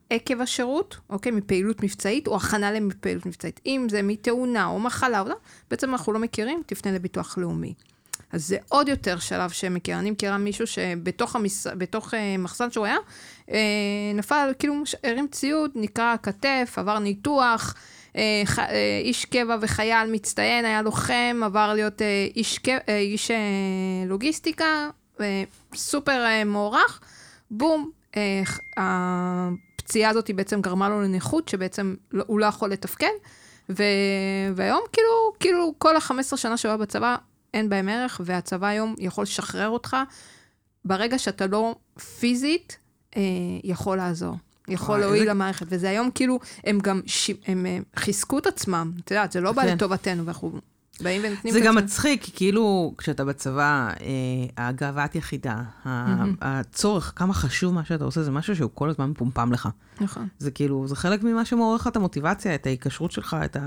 עקב 0.09 0.41
השירות, 0.41 0.97
אוקיי, 1.09 1.31
מפעילות 1.31 1.83
מבצעית 1.83 2.27
או 2.27 2.35
הכנה 2.35 2.71
לפעילות 2.71 3.25
מבצעית. 3.25 3.59
אם 3.65 3.87
זה 3.89 4.01
מתאונה 4.01 4.65
או 4.65 4.79
מחלה, 4.79 5.21
או 5.21 5.29
לא, 5.29 5.35
בעצם 5.71 5.91
אנחנו 5.91 6.13
לא 6.13 6.19
מכירים, 6.19 6.61
תפנה 6.65 6.91
לביטוח 6.91 7.37
לאומי. 7.37 7.73
אז 8.31 8.47
זה 8.47 8.57
עוד 8.69 8.87
יותר 8.87 9.19
שלב 9.19 9.49
שמכיר. 9.49 9.99
אני 9.99 10.11
מכירה 10.11 10.37
מישהו 10.37 10.67
שבתוך 10.67 11.35
המס... 11.35 11.67
בתוך, 11.67 12.13
uh, 12.13 12.17
מחסן 12.39 12.71
שהוא 12.71 12.85
היה, 12.85 12.97
uh, 13.47 13.51
נפל, 14.15 14.51
כאילו, 14.59 14.83
הרים 15.03 15.27
ציוד, 15.31 15.71
נקרע 15.75 16.15
כתף, 16.23 16.73
עבר 16.77 16.99
ניתוח, 16.99 17.75
uh, 18.13 18.17
ח... 18.45 18.59
uh, 18.59 18.61
איש 19.03 19.25
קבע 19.25 19.57
וחייל 19.61 20.11
מצטיין, 20.11 20.65
היה 20.65 20.81
לוחם, 20.81 21.41
עבר 21.45 21.73
להיות 21.73 22.01
uh, 22.01 22.35
איש, 22.35 22.59
uh, 22.65 22.89
איש 22.89 23.31
uh, 23.31 23.33
לוגיסטיקה, 24.07 24.89
uh, 25.17 25.21
סופר 25.75 26.25
uh, 26.25 26.47
מוערך, 26.47 27.01
בום, 27.51 27.91
הפציעה 28.77 30.09
הזאת 30.09 30.31
בעצם 30.35 30.61
גרמה 30.61 30.89
לו 30.89 31.01
לנכות, 31.01 31.49
שבעצם 31.49 31.95
לא, 32.11 32.23
הוא 32.27 32.39
לא 32.39 32.45
יכול 32.45 32.69
לתפקד. 32.71 33.07
ו... 33.69 33.83
והיום 34.55 34.81
כאילו, 34.93 35.09
כאילו 35.39 35.73
כל 35.77 35.95
ה-15 35.95 36.37
שנה 36.37 36.57
שהוא 36.57 36.69
היה 36.69 36.77
בצבא, 36.77 37.15
אין 37.53 37.69
בהם 37.69 37.89
ערך, 37.89 38.21
והצבא 38.25 38.67
היום 38.67 38.95
יכול 38.99 39.21
לשחרר 39.23 39.69
אותך 39.69 39.97
ברגע 40.85 41.19
שאתה 41.19 41.47
לא 41.47 41.75
פיזית 42.19 42.77
אה, 43.17 43.21
יכול 43.63 43.97
לעזור. 43.97 44.35
יכול 44.67 44.99
להועיל 44.99 45.21
איזה- 45.21 45.31
למערכת, 45.31 45.65
וזה 45.69 45.89
היום 45.89 46.11
כאילו, 46.11 46.39
הם 46.63 46.79
גם, 46.79 47.01
ש... 47.05 47.31
הם 47.47 47.65
אה, 47.65 47.77
חיזקו 47.95 48.37
את 48.39 48.47
עצמם, 48.47 48.91
את 49.03 49.11
יודעת, 49.11 49.31
זה 49.31 49.41
לא 49.41 49.51
בא 49.51 49.61
כן. 49.61 49.73
לטובתנו, 49.75 50.25
ואנחנו 50.25 50.51
באים 51.01 51.21
ונותנים 51.25 51.53
זה 51.53 51.59
גם. 51.59 51.75
מצחיק, 51.75 52.23
כי 52.23 52.31
כאילו, 52.35 52.93
כשאתה 52.97 53.25
בצבא, 53.25 53.89
אה, 54.01 54.05
הגאוות 54.67 55.15
יחידה, 55.15 55.55
ה- 55.85 56.23
הצורך, 56.41 57.13
כמה 57.15 57.33
חשוב 57.33 57.73
מה 57.73 57.85
שאתה 57.85 58.03
עושה, 58.03 58.23
זה 58.23 58.31
משהו 58.31 58.55
שהוא 58.55 58.71
כל 58.73 58.89
הזמן 58.89 59.09
מפומפם 59.09 59.51
לך. 59.51 59.69
נכון. 60.01 60.27
זה 60.39 60.51
כאילו, 60.51 60.87
זה 60.87 60.95
חלק 60.95 61.23
ממה 61.23 61.45
שמעורר 61.45 61.75
לך 61.75 61.87
את 61.87 61.95
המוטיבציה, 61.95 62.55
את 62.55 62.65
ההיקשרות 62.65 63.11
שלך, 63.11 63.37
את 63.45 63.57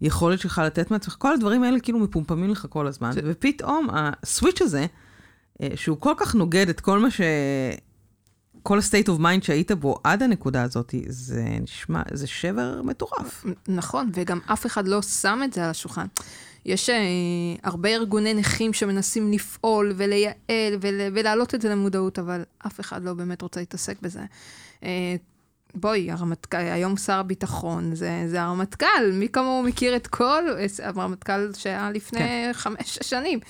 היכולת 0.00 0.40
שלך 0.40 0.62
לתת 0.64 0.90
מעצמך, 0.90 1.14
כל 1.18 1.34
הדברים 1.34 1.62
האלה 1.62 1.80
כאילו 1.80 1.98
מפומפמים 1.98 2.50
לך 2.50 2.66
כל 2.68 2.86
הזמן. 2.86 3.12
זה- 3.12 3.20
ופתאום 3.24 3.88
הסוויץ' 3.92 4.62
הזה, 4.62 4.86
אה, 5.62 5.68
שהוא 5.74 5.96
כל 6.00 6.14
כך 6.16 6.34
נוגד 6.34 6.68
את 6.68 6.80
כל 6.80 6.98
מה 6.98 7.10
ש... 7.10 7.20
כל 8.62 8.78
ה-state 8.78 9.06
of 9.08 9.20
mind 9.20 9.44
שהיית 9.44 9.72
בו 9.72 9.98
עד 10.04 10.22
הנקודה 10.22 10.62
הזאת, 10.62 10.94
זה 11.08 11.44
נשמע, 11.60 12.02
זה 12.12 12.26
שבר 12.26 12.80
מטורף. 12.84 13.44
נכון, 13.68 14.10
וגם 14.14 14.38
אף 14.52 14.66
אחד 14.66 14.88
לא 14.88 15.02
שם 15.02 15.40
את 15.44 15.52
זה 15.52 15.64
על 15.64 15.70
השולחן. 15.70 16.06
יש 16.66 16.90
אה, 16.90 16.96
הרבה 17.62 17.88
ארגוני 17.88 18.34
נכים 18.34 18.72
שמנסים 18.72 19.32
לפעול 19.32 19.92
ולייעל 19.96 20.34
ול, 20.80 21.00
ולהעלות 21.12 21.54
את 21.54 21.62
זה 21.62 21.68
למודעות, 21.68 22.18
אבל 22.18 22.42
אף 22.66 22.80
אחד 22.80 23.04
לא 23.04 23.14
באמת 23.14 23.42
רוצה 23.42 23.60
להתעסק 23.60 23.96
בזה. 24.02 24.20
אה, 24.82 25.16
בואי, 25.74 26.10
הרמטכ"ל, 26.10 26.56
היום 26.56 26.96
שר 26.96 27.18
הביטחון, 27.18 27.94
זה, 27.94 28.24
זה 28.26 28.42
הרמטכ"ל, 28.42 29.10
מי 29.12 29.28
כמוהו 29.28 29.62
מכיר 29.62 29.96
את 29.96 30.06
כל, 30.06 30.44
הרמטכ"ל 30.82 31.52
שהיה 31.56 31.90
לפני 31.90 32.18
כן. 32.18 32.50
חמש 32.52 32.98
שנים. 33.02 33.40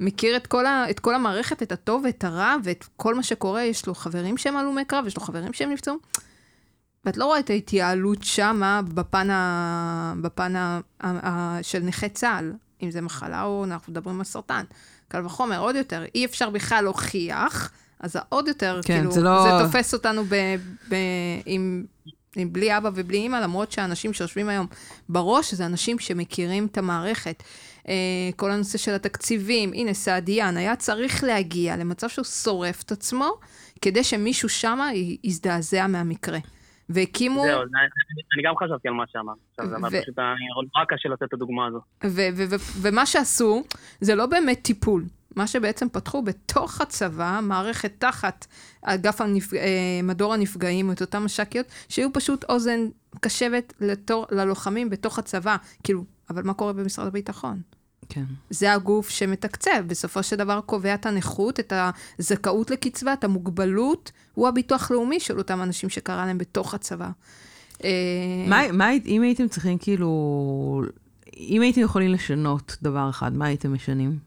מכיר 0.00 0.36
את 0.36 0.46
כל, 0.46 0.66
ה, 0.66 0.90
את 0.90 1.00
כל 1.00 1.14
המערכת, 1.14 1.62
את 1.62 1.72
הטוב 1.72 2.02
ואת 2.04 2.24
הרע, 2.24 2.56
ואת 2.64 2.84
כל 2.96 3.14
מה 3.14 3.22
שקורה, 3.22 3.62
יש 3.62 3.86
לו 3.86 3.94
חברים 3.94 4.36
שהם 4.36 4.56
הלומי 4.56 4.84
קרב, 4.84 5.06
יש 5.06 5.16
לו 5.16 5.22
חברים 5.22 5.52
שהם 5.52 5.70
נפצעו. 5.70 5.96
ואת 7.04 7.16
לא 7.16 7.24
רואה 7.24 7.38
את 7.38 7.50
ההתייעלות 7.50 8.22
שמה 8.22 8.80
בפן, 8.94 9.30
ה... 9.30 10.14
בפן 10.20 10.56
ה... 10.56 10.80
ה... 11.00 11.58
של 11.62 11.78
נכה 11.78 12.08
צה"ל, 12.08 12.52
אם 12.82 12.90
זה 12.90 13.00
מחלה 13.00 13.42
או 13.42 13.64
אנחנו 13.64 13.92
מדברים 13.92 14.18
על 14.18 14.24
סרטן. 14.24 14.64
קל 15.08 15.26
וחומר, 15.26 15.60
עוד 15.60 15.76
יותר. 15.76 16.04
אי 16.14 16.24
אפשר 16.24 16.50
בכלל 16.50 16.84
להוכיח, 16.84 17.70
אז 18.00 18.16
העוד 18.16 18.48
יותר, 18.48 18.80
כן, 18.84 18.98
כאילו, 18.98 19.12
זה 19.12 19.20
לא- 19.20 19.42
זה 19.42 19.64
תופס 19.64 19.94
אותנו 19.94 20.24
ב... 20.24 20.34
ב... 20.88 20.94
עם... 21.46 21.84
עם 22.36 22.52
בלי 22.52 22.76
אבא 22.76 22.90
ובלי 22.94 23.18
אימא, 23.18 23.36
למרות 23.36 23.72
שהאנשים 23.72 24.12
שיושבים 24.12 24.48
היום 24.48 24.66
בראש, 25.08 25.54
זה 25.54 25.66
אנשים 25.66 25.98
שמכירים 25.98 26.66
את 26.66 26.78
המערכת. 26.78 27.42
אה, 27.88 27.94
כל 28.36 28.50
הנושא 28.50 28.78
של 28.78 28.94
התקציבים, 28.94 29.72
הנה, 29.72 29.94
סעדיאן 29.94 30.56
היה 30.56 30.76
צריך 30.76 31.24
להגיע 31.24 31.76
למצב 31.76 32.08
שהוא 32.08 32.24
שורף 32.24 32.82
את 32.82 32.92
עצמו, 32.92 33.30
כדי 33.82 34.04
שמישהו 34.04 34.48
שמה 34.48 34.90
יזדעזע 35.24 35.86
מהמקרה. 35.86 36.38
והקימו... 36.94 37.42
זהו, 37.42 37.60
זה- 37.62 37.78
אני 38.34 38.42
גם 38.44 38.54
חשבתי 38.64 38.88
על 38.88 38.94
מה 38.94 39.04
שאמרת. 39.12 39.36
עכשיו, 39.50 39.70
זה 39.90 40.00
פשוט 40.02 40.18
נורא 40.18 40.84
קשה 40.88 41.08
לתת 41.08 41.22
את 41.22 41.32
הדוגמה 41.32 41.66
הזו. 41.66 41.80
ומה 42.82 43.06
שעשו, 43.06 43.62
זה 44.00 44.14
לא 44.14 44.26
באמת 44.26 44.58
טיפול. 44.62 45.04
מה 45.36 45.46
שבעצם 45.46 45.88
פתחו 45.88 46.22
בתוך 46.22 46.80
הצבא, 46.80 47.40
מערכת 47.42 47.92
תחת 47.98 48.46
אגף 48.82 49.20
הנפג... 49.20 49.56
אה, 49.56 50.00
מדור 50.02 50.34
הנפגעים, 50.34 50.92
את 50.92 51.00
אותן 51.00 51.18
מש"קיות, 51.18 51.66
שהיו 51.88 52.12
פשוט 52.12 52.44
אוזן 52.44 52.80
קשבת 53.20 53.72
לתור... 53.80 54.26
ללוחמים 54.30 54.90
בתוך 54.90 55.18
הצבא. 55.18 55.56
כאילו, 55.84 56.04
אבל 56.30 56.42
מה 56.42 56.54
קורה 56.54 56.72
במשרד 56.72 57.06
הביטחון? 57.06 57.60
כן. 58.08 58.24
זה 58.50 58.72
הגוף 58.72 59.08
שמתקצב, 59.08 59.84
בסופו 59.86 60.22
של 60.22 60.36
דבר 60.36 60.60
קובע 60.60 60.94
את 60.94 61.06
הנכות, 61.06 61.60
את 61.60 61.72
הזכאות 62.18 62.70
לקצבה, 62.70 63.12
את 63.12 63.24
המוגבלות, 63.24 64.12
הוא 64.34 64.48
הביטוח 64.48 64.90
לאומי 64.90 65.20
של 65.20 65.38
אותם 65.38 65.62
אנשים 65.62 65.88
שקרה 65.88 66.26
להם 66.26 66.38
בתוך 66.38 66.74
הצבא. 66.74 67.10
אה, 67.84 67.90
מה, 68.48 68.72
מה, 68.72 68.90
אם 69.06 69.22
הייתם 69.22 69.48
צריכים 69.48 69.78
כאילו, 69.78 70.82
אם 71.36 71.62
הייתם 71.62 71.80
יכולים 71.80 72.12
לשנות 72.12 72.76
דבר 72.82 73.10
אחד, 73.10 73.34
מה 73.34 73.46
הייתם 73.46 73.74
משנים? 73.74 74.18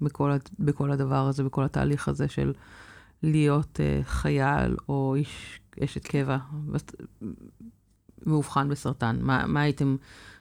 בכל, 0.00 0.32
בכל 0.58 0.92
הדבר 0.92 1.26
הזה, 1.28 1.44
בכל 1.44 1.64
התהליך 1.64 2.08
הזה 2.08 2.28
של 2.28 2.52
להיות 3.22 3.80
uh, 3.80 4.04
חייל 4.04 4.76
או 4.88 5.14
איש, 5.14 5.60
אשת 5.84 6.06
קבע 6.06 6.36
מאובחן 8.26 8.68
בסרטן. 8.68 9.18
מה, 9.20 9.46
מה, 9.46 9.60
הייתם, 9.60 9.96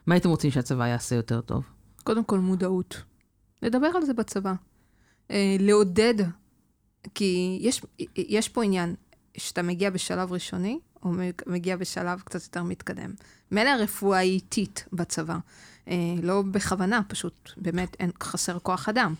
מה 0.07 0.13
הייתם 0.13 0.29
רוצים 0.29 0.51
שהצבא 0.51 0.87
יעשה 0.87 1.15
יותר 1.15 1.41
טוב? 1.41 1.63
קודם 2.07 2.23
כל 2.23 2.39
מודעות. 2.39 3.01
לדבר 3.61 3.87
על 3.95 4.05
זה 4.05 4.13
בצבא. 4.13 4.53
אה, 5.31 5.55
לעודד, 5.59 6.13
כי 7.13 7.59
יש, 7.61 7.81
יש 8.15 8.49
פה 8.49 8.63
עניין, 8.63 8.95
שאתה 9.37 9.61
מגיע 9.61 9.89
בשלב 9.89 10.31
ראשוני, 10.31 10.79
או 11.03 11.11
מגיע 11.47 11.75
בשלב 11.77 12.19
קצת 12.19 12.43
יותר 12.43 12.63
מתקדם. 12.63 13.13
מילא 13.51 13.69
הרפואה 13.69 14.17
היא 14.17 14.33
איטית 14.33 14.85
בצבא. 14.93 15.37
אה, 15.87 15.95
לא 16.23 16.41
בכוונה, 16.51 17.01
פשוט 17.07 17.51
באמת 17.57 17.95
אין, 17.99 18.11
חסר 18.23 18.59
כוח 18.59 18.89
אדם. 18.89 19.13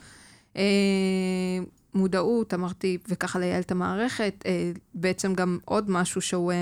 אה, 0.55 0.63
מודעות, 1.93 2.53
אמרתי, 2.53 2.97
וככה 3.07 3.39
לייעל 3.39 3.61
את 3.61 3.71
המערכת. 3.71 4.43
אה, 4.45 4.71
בעצם 4.93 5.33
גם 5.33 5.59
עוד 5.65 5.89
משהו 5.89 6.21
שהוא... 6.21 6.51
אה, 6.51 6.57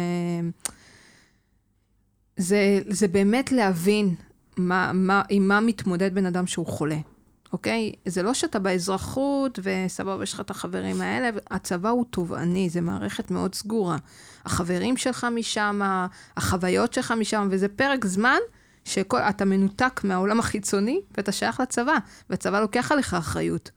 זה, 2.38 2.80
זה 2.88 3.08
באמת 3.08 3.52
להבין 3.52 4.16
מה, 4.58 4.92
מה, 4.94 5.22
עם 5.30 5.48
מה 5.48 5.60
מתמודד 5.60 6.16
בן 6.16 6.26
אדם 6.26 6.48
שהוא 6.48 6.66
חולה, 6.66 6.98
אוקיי? 7.54 7.92
זה 8.06 8.24
לא 8.24 8.34
שאתה 8.34 8.60
באזרחות 8.60 9.60
וסבבה, 9.64 10.24
יש 10.24 10.34
לך 10.34 10.40
את 10.40 10.50
החברים 10.50 11.02
האלה, 11.02 11.30
הצבא 11.52 11.90
הוא 11.90 12.06
תובעני, 12.10 12.70
זה 12.70 12.82
מערכת 12.82 13.32
מאוד 13.32 13.56
סגורה. 13.56 13.98
החברים 14.46 14.98
שלך 14.98 15.28
משם, 15.36 15.82
החוויות 16.38 16.94
שלך 16.94 17.12
משם, 17.12 17.48
וזה 17.52 17.68
פרק 17.68 18.06
זמן 18.06 18.38
שאתה 18.86 19.46
מנותק 19.46 20.02
מהעולם 20.04 20.40
החיצוני 20.40 21.02
ואתה 21.18 21.32
שייך 21.32 21.60
לצבא, 21.60 21.98
והצבא 22.30 22.60
לוקח 22.60 22.92
עליך 22.92 23.14
אחריות. 23.14 23.72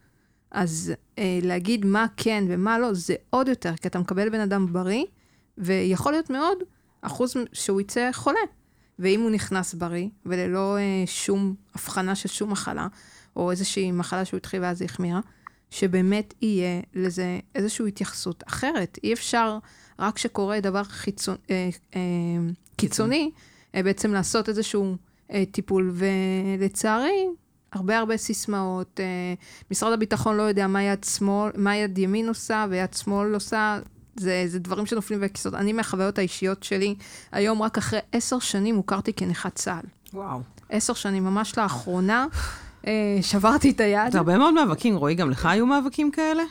אז 0.50 0.92
אה, 1.18 1.38
להגיד 1.42 1.86
מה 1.86 2.06
כן 2.16 2.44
ומה 2.48 2.78
לא, 2.78 2.94
זה 2.94 3.14
עוד 3.30 3.48
יותר, 3.48 3.76
כי 3.76 3.88
אתה 3.88 3.98
מקבל 3.98 4.28
בן 4.28 4.40
אדם 4.40 4.72
בריא, 4.72 5.04
ויכול 5.58 6.12
להיות 6.12 6.30
מאוד 6.30 6.58
אחוז 7.02 7.34
שהוא 7.52 7.80
יצא 7.80 8.10
חולה. 8.12 8.40
ואם 8.98 9.20
הוא 9.20 9.30
נכנס 9.30 9.74
בריא, 9.74 10.08
וללא 10.26 10.76
אה, 10.78 11.02
שום 11.06 11.54
הבחנה 11.74 12.14
של 12.14 12.28
שום 12.28 12.50
מחלה, 12.50 12.86
או 13.36 13.50
איזושהי 13.50 13.92
מחלה 13.92 14.24
שהוא 14.24 14.38
התחיל 14.38 14.62
ואז 14.62 14.82
החמירה, 14.82 15.20
שבאמת 15.70 16.34
יהיה 16.42 16.80
לזה 16.94 17.38
איזושהי 17.54 17.88
התייחסות 17.88 18.44
אחרת. 18.46 18.98
אי 19.04 19.12
אפשר, 19.12 19.58
רק 19.98 20.14
כשקורה 20.14 20.60
דבר 20.60 20.84
חיצון, 20.84 21.36
אה, 21.50 21.68
אה, 21.96 22.00
קיצוני, 22.76 23.30
אה, 23.74 23.82
בעצם 23.82 24.12
לעשות 24.12 24.48
איזשהו 24.48 24.96
אה, 25.32 25.44
טיפול, 25.50 25.92
ולצערי, 25.94 27.26
הרבה 27.72 27.98
הרבה 27.98 28.16
סיסמאות. 28.16 29.00
אה, 29.00 29.34
משרד 29.70 29.92
הביטחון 29.92 30.36
לא 30.36 30.42
יודע 30.42 30.66
מה 30.66 30.82
יד 30.82 31.04
שמאל, 31.04 31.52
מה 31.56 31.76
יד 31.76 31.98
ימין 31.98 32.28
עושה 32.28 32.66
ויד 32.70 32.94
שמאל 32.94 33.34
עושה. 33.34 33.78
זה, 34.18 34.42
זה 34.46 34.58
דברים 34.58 34.86
שנופלים 34.86 35.20
בכיסאות. 35.20 35.54
אני 35.54 35.72
מהחוויות 35.72 36.18
האישיות 36.18 36.62
שלי, 36.62 36.94
היום 37.32 37.62
רק 37.62 37.78
אחרי 37.78 37.98
עשר 38.12 38.38
שנים 38.38 38.76
הוכרתי 38.76 39.12
כנכת 39.12 39.54
צה"ל. 39.54 39.86
וואו. 40.14 40.40
עשר 40.68 40.94
שנים, 40.94 41.24
ממש 41.24 41.58
לאחרונה, 41.58 42.26
אה, 42.86 43.18
שברתי 43.22 43.70
את 43.70 43.80
היד. 43.80 44.12
זה 44.12 44.18
הרבה 44.18 44.38
מאוד 44.38 44.54
מאבקים, 44.54 44.96
רועי, 44.96 45.14
גם 45.14 45.30
לך 45.30 45.46
היו 45.46 45.66
מאבקים 45.66 46.10
כאלה? 46.10 46.42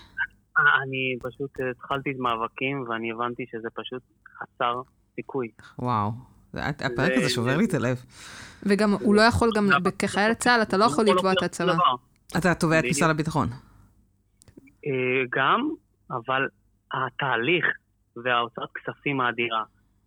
אני 0.58 1.17
פשוט 1.21 1.60
אה, 1.62 1.65
התחלתי 1.71 2.12
את 2.12 2.15
מאבקים, 2.19 2.86
ואני 2.89 3.12
הבנתי 3.12 3.45
שזה 3.51 3.67
פשוט 3.75 4.01
חסר 4.38 4.82
סיכוי. 5.15 5.47
וואו. 5.80 6.12
הפרק 6.53 7.12
הזה 7.15 7.30
שובר 7.30 7.58
לי 7.58 7.65
את 7.65 7.73
הלב. 7.73 8.03
וגם 8.63 8.93
הוא 8.93 9.15
לא 9.15 9.21
יכול 9.21 9.51
גם, 9.56 9.69
כחייל 9.99 10.34
צה"ל, 10.34 10.62
אתה 10.62 10.77
לא 10.77 10.86
יכול 10.86 11.06
לתבוע 11.06 11.32
את 11.32 11.43
הצבא. 11.43 11.73
אתה 12.38 12.53
תובע 12.53 12.80
את. 12.80 12.84
משרד 12.89 13.10
הביטחון. 13.10 13.47
אה, 14.86 14.91
גם, 15.32 15.69
אבל 16.12 16.47
התהליך 17.05 17.65
וההוצאת 18.23 18.69
כספים 18.75 19.21
האדירה, 19.21 19.63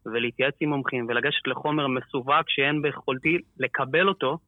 ולהתייעץ 0.06 0.54
עם 0.60 0.68
מומחים 0.68 1.06
ולגשת 1.08 1.46
לחומר 1.46 1.86
מסווג 1.86 2.44
שאין 2.48 2.82
ביכולתי 2.82 3.38
לקבל 3.58 4.08
אותו, 4.08 4.38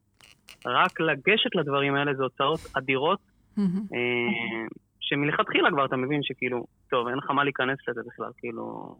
רק 0.65 0.99
לגשת 0.99 1.55
לדברים 1.55 1.95
האלה 1.95 2.13
זה 2.13 2.23
הוצאות 2.23 2.59
אדירות, 2.77 3.19
מהמם. 3.57 3.69
אה, 3.75 4.75
שמלכתחילה 4.99 5.69
כבר 5.71 5.85
אתה 5.85 5.95
מבין 5.95 6.23
שכאילו, 6.23 6.65
טוב, 6.89 7.07
אין 7.07 7.17
לך 7.17 7.31
מה 7.31 7.43
להיכנס 7.43 7.77
לזה 7.87 8.01
בכלל, 8.07 8.31
כאילו... 8.37 8.95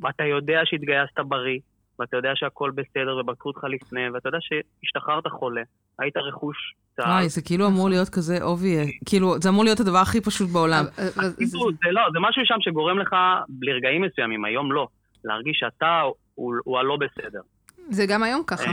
ואתה 0.00 0.24
יודע 0.24 0.60
שהתגייסת 0.64 1.18
בריא, 1.28 1.58
ואתה 1.98 2.16
יודע 2.16 2.32
שהכל 2.34 2.70
בסדר 2.70 3.16
ובדקו 3.16 3.48
אותך 3.48 3.64
לפני, 3.64 4.10
ואתה 4.10 4.28
יודע 4.28 4.38
שהשתחררת 4.40 5.26
חולה, 5.26 5.62
היית 5.98 6.16
רכוש 6.16 6.74
צה"ל. 6.96 7.08
וואי, 7.10 7.28
זה 7.28 7.42
כאילו 7.42 7.66
אמור 7.66 7.88
להיות 7.88 8.08
כזה 8.08 8.42
obvious, 8.42 8.90
כאילו, 9.06 9.34
זה 9.40 9.48
אמור 9.48 9.64
להיות 9.64 9.80
הדבר 9.80 9.98
הכי 9.98 10.20
פשוט 10.20 10.50
בעולם. 10.50 10.84
זה- 10.96 11.10
כאילו, 11.36 11.70
זה 11.84 11.90
לא, 11.92 12.02
זה 12.12 12.18
משהו 12.20 12.42
שם 12.44 12.56
שגורם 12.60 12.98
לך, 12.98 13.14
לרגעים 13.62 14.02
מסוימים, 14.02 14.44
היום 14.44 14.72
לא, 14.72 14.86
להרגיש 15.24 15.56
שאתה 15.60 16.00
הוא, 16.34 16.54
הלא 16.78 16.96
בסדר. 16.96 17.40
זה 17.90 18.06
גם 18.06 18.22
היום 18.22 18.42
ככה. 18.46 18.64
אה, 18.64 18.72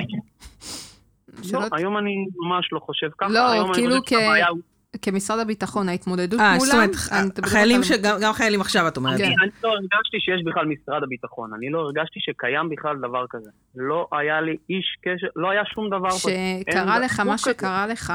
לא, 1.53 1.59
היום 1.71 1.97
אני 1.97 2.15
ממש 2.35 2.69
לא 2.71 2.79
חושב 2.79 3.09
ככה. 3.17 3.29
לא, 3.31 3.39
כאילו 3.73 3.95
כ- 4.05 4.13
כמשרד 5.01 5.39
הביטחון, 5.39 5.89
ההתמודדות 5.89 6.39
אה, 6.39 6.55
זאת 6.59 6.67
מולם, 6.73 6.83
אומרת, 6.83 6.95
אני 7.11 7.49
חיילים, 7.49 7.77
על- 7.77 7.83
ש- 7.83 7.91
גם 8.21 8.33
חיילים 8.33 8.61
עכשיו, 8.61 8.87
את 8.87 8.97
אומרת. 8.97 9.17
כן. 9.17 9.23
אני 9.23 9.33
אני 9.41 9.49
לא 9.63 9.69
הרגשתי 9.69 10.17
שיש 10.19 10.41
בכלל 10.45 10.65
משרד 10.65 11.03
הביטחון, 11.03 11.53
אני 11.53 11.69
לא 11.69 11.79
הרגשתי 11.79 12.19
שקיים 12.19 12.69
בכלל 12.69 12.97
דבר 12.97 13.25
כזה. 13.29 13.49
לא 13.75 14.07
היה 14.11 14.41
לי 14.41 14.57
איש 14.69 14.97
קשר, 15.03 15.27
לא 15.35 15.49
היה 15.49 15.61
שום 15.73 15.87
דבר. 15.89 16.09
שקרה 16.09 16.99
לך 16.99 17.19
מה 17.19 17.33
כזה. 17.33 17.51
שקרה 17.51 17.87
לך, 17.87 18.13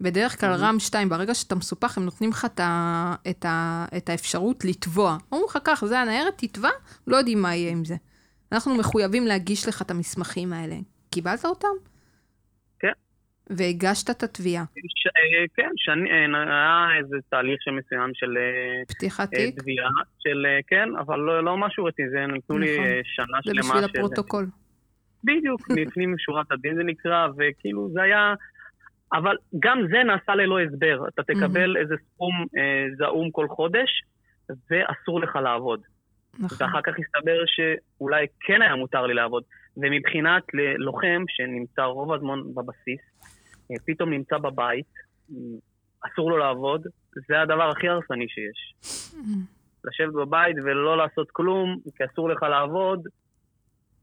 בדרך 0.00 0.40
כלל 0.40 0.52
רם 0.52 0.78
2, 0.78 1.08
ברגע 1.08 1.34
שאתה 1.34 1.54
מסופח, 1.54 1.98
הם 1.98 2.04
נותנים 2.04 2.30
לך 2.30 2.44
את, 2.44 2.60
ה, 2.60 3.14
את, 3.30 3.44
ה, 3.44 3.84
את 3.96 4.08
האפשרות 4.08 4.64
לתבוע. 4.64 5.16
אומרים 5.32 5.46
לך 5.50 5.58
כך, 5.64 5.84
זה 5.86 6.00
הניירת, 6.00 6.34
תתבע, 6.36 6.68
לא 7.06 7.16
יודעים 7.16 7.42
מה 7.42 7.54
יהיה 7.54 7.70
עם 7.72 7.84
זה. 7.84 7.94
אנחנו 8.52 8.74
מחויבים 8.76 9.26
להגיש 9.26 9.68
לך 9.68 9.82
את 9.82 9.90
המסמכים 9.90 10.52
האלה. 10.52 10.76
קיבלת 11.10 11.44
אותם? 11.44 11.68
והגשת 13.50 14.10
את 14.10 14.22
התביעה. 14.22 14.64
ש- 14.96 15.06
אה, 15.06 15.44
כן, 15.56 15.70
שאני- 15.76 16.10
אה, 16.10 16.42
היה 16.42 16.98
איזה 16.98 17.16
תהליך 17.30 17.58
מסוים 17.78 18.10
של 18.14 18.36
אה, 18.38 18.82
פתיחת 18.88 19.30
תיק, 19.30 19.60
תביעה, 19.60 19.88
של 20.18 20.46
כן, 20.66 20.88
אבל 21.00 21.18
לא 21.18 21.44
לא 21.44 21.56
משהו 21.56 21.84
רציני, 21.84 22.08
זה 22.10 22.26
נתנו 22.26 22.58
לי 22.58 22.72
נכון. 22.74 22.84
אה, 22.86 23.00
שנה 23.04 23.38
זה 23.44 23.50
שלמה 23.54 23.60
בשביל 23.74 23.80
של... 23.88 23.98
הפרוטוקול. 23.98 24.46
בדיוק, 25.24 25.60
לפנים 25.76 26.14
משורת 26.14 26.52
הדין 26.52 26.74
זה 26.74 26.82
נקרא, 26.84 27.26
וכאילו 27.38 27.88
זה 27.92 28.02
היה... 28.02 28.34
אבל 29.12 29.36
גם 29.58 29.78
זה 29.90 30.02
נעשה 30.04 30.34
ללא 30.34 30.60
הסבר. 30.60 31.08
אתה 31.08 31.22
תקבל 31.22 31.76
איזה 31.76 31.94
סכום 32.14 32.46
אה, 32.58 32.86
זעום 32.98 33.30
כל 33.30 33.48
חודש, 33.48 33.90
ואסור 34.70 35.20
לך 35.20 35.36
לעבוד. 35.36 35.80
נכון. 36.40 36.58
ואחר 36.66 36.80
כך 36.82 36.92
הסתבר 36.98 37.38
שאולי 37.46 38.26
כן 38.40 38.62
היה 38.62 38.76
מותר 38.76 39.06
לי 39.06 39.14
לעבוד. 39.14 39.42
ומבחינת 39.76 40.42
ל- 40.54 40.76
לוחם 40.76 41.24
שנמצא 41.28 41.82
רוב 41.82 42.12
הזמן 42.12 42.38
בבסיס, 42.54 43.00
פתאום 43.86 44.10
נמצא 44.10 44.38
בבית, 44.38 44.92
אה, 45.30 45.36
אסור 46.06 46.30
לו 46.30 46.36
לעבוד, 46.36 46.86
זה 47.28 47.40
הדבר 47.40 47.70
הכי 47.70 47.88
הרסני 47.88 48.26
שיש. 48.28 48.74
לשבת 49.84 50.14
בבית 50.14 50.56
ולא 50.64 50.96
לעשות 50.96 51.30
כלום, 51.30 51.76
כי 51.96 52.04
אסור 52.12 52.28
לך 52.28 52.42
לעבוד, 52.42 53.06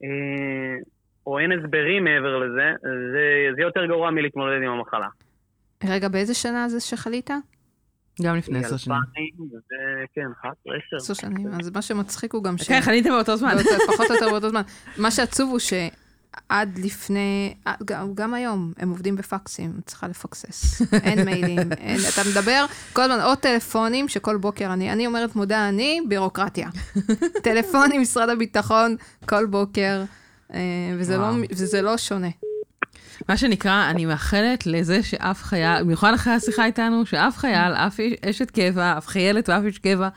אה, 0.03 0.75
או 1.27 1.39
אין 1.39 1.51
הסברים 1.51 2.03
מעבר 2.03 2.37
לזה, 2.37 2.71
זה, 3.13 3.55
זה 3.55 3.61
יותר 3.61 3.85
גרוע 3.85 4.11
מלהתמודד 4.11 4.61
עם 4.63 4.71
המחלה. 4.71 5.07
רגע, 5.83 6.07
באיזה 6.07 6.33
שנה 6.33 6.69
זה 6.69 6.79
שחלית? 6.79 7.29
גם 8.21 8.35
לפני 8.35 8.59
עשר 8.59 8.77
שנים. 8.77 8.97
כן, 10.13 10.27
11, 10.41 10.73
10. 10.87 10.95
עשר 10.95 11.13
שנים. 11.13 11.47
אז 11.47 11.71
מה 11.75 11.81
שמצחיק 11.81 12.33
הוא 12.33 12.43
גם 12.43 12.57
ש... 12.57 12.67
כן, 12.67 12.81
חניתם 12.81 13.09
באותו 13.09 13.35
זמן. 13.37 13.55
פחות 13.87 14.09
או 14.09 14.15
יותר 14.15 14.29
באותו 14.29 14.49
זמן. 14.49 14.61
מה 14.97 15.11
שעצוב 15.11 15.49
הוא 15.49 15.59
שעד 16.35 16.79
לפני, 16.83 17.53
עד- 17.65 17.75
גם, 17.85 18.13
גם 18.13 18.33
היום, 18.33 18.73
הם 18.77 18.89
עובדים 18.89 19.15
בפקסים, 19.15 19.73
צריכה 19.85 20.07
לפקסס. 20.07 20.81
אין 21.03 21.25
מיילים, 21.25 21.71
אין, 21.71 21.99
אתה 22.13 22.21
מדבר 22.31 22.65
כל 22.93 23.01
הזמן, 23.01 23.25
או 23.25 23.35
טלפונים, 23.35 24.07
שכל 24.07 24.37
בוקר 24.37 24.73
אני, 24.73 24.91
אני 24.91 25.07
אומרת 25.07 25.35
מודה 25.35 25.69
אני, 25.69 26.01
בירוקרטיה. 26.09 26.69
טלפונים, 27.43 28.01
משרד 28.01 28.29
הביטחון, 28.29 28.95
כל 29.25 29.45
בוקר, 29.45 30.03
אה, 30.53 30.59
וזה 30.97 31.17
לא. 31.17 31.29
וזה 31.51 31.81
לא 31.81 31.97
שונה. 31.97 32.27
מה 33.29 33.37
שנקרא, 33.37 33.89
אני 33.89 34.05
מאחלת 34.05 34.65
לזה 34.67 35.03
שאף 35.03 35.43
חייל, 35.43 35.83
במיוחד 35.83 36.13
אחרי 36.13 36.33
השיחה 36.33 36.65
איתנו, 36.65 37.05
שאף 37.05 37.37
חייל, 37.37 37.73
אף 37.73 37.99
אשת 38.29 38.51
קבע, 38.51 38.97
אף 38.97 39.07
חיילת 39.07 39.49
ואף 39.49 39.63
איש 39.65 39.77
קבע, 39.77 40.09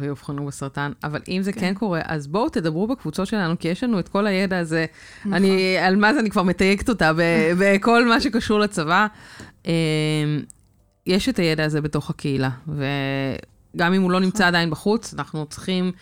לא 0.00 0.06
יאובחנו 0.06 0.46
בסרטן, 0.46 0.92
אבל 1.04 1.20
אם 1.28 1.42
זה 1.42 1.52
כן. 1.52 1.60
כן 1.60 1.74
קורה, 1.74 2.00
אז 2.04 2.26
בואו 2.26 2.48
תדברו 2.48 2.86
בקבוצות 2.86 3.26
שלנו, 3.26 3.58
כי 3.58 3.68
יש 3.68 3.84
לנו 3.84 3.98
את 3.98 4.08
כל 4.08 4.26
הידע 4.26 4.58
הזה. 4.58 4.86
נכון. 5.20 5.32
אני, 5.32 5.78
על 5.78 5.96
מה 5.96 6.14
זה 6.14 6.20
אני 6.20 6.30
כבר 6.30 6.42
מתייגת 6.42 6.88
אותה 6.88 7.12
בכל 7.60 8.08
מה 8.08 8.20
שקשור 8.20 8.60
לצבא. 8.60 9.06
אמ, 9.66 9.72
יש 11.06 11.28
את 11.28 11.38
הידע 11.38 11.64
הזה 11.64 11.80
בתוך 11.80 12.10
הקהילה, 12.10 12.50
וגם 12.68 13.94
אם 13.94 14.02
הוא 14.02 14.10
לא 14.10 14.20
נמצא 14.20 14.38
נכון. 14.38 14.48
עדיין 14.48 14.70
בחוץ, 14.70 15.14
אנחנו 15.14 15.46
צריכים 15.46 15.92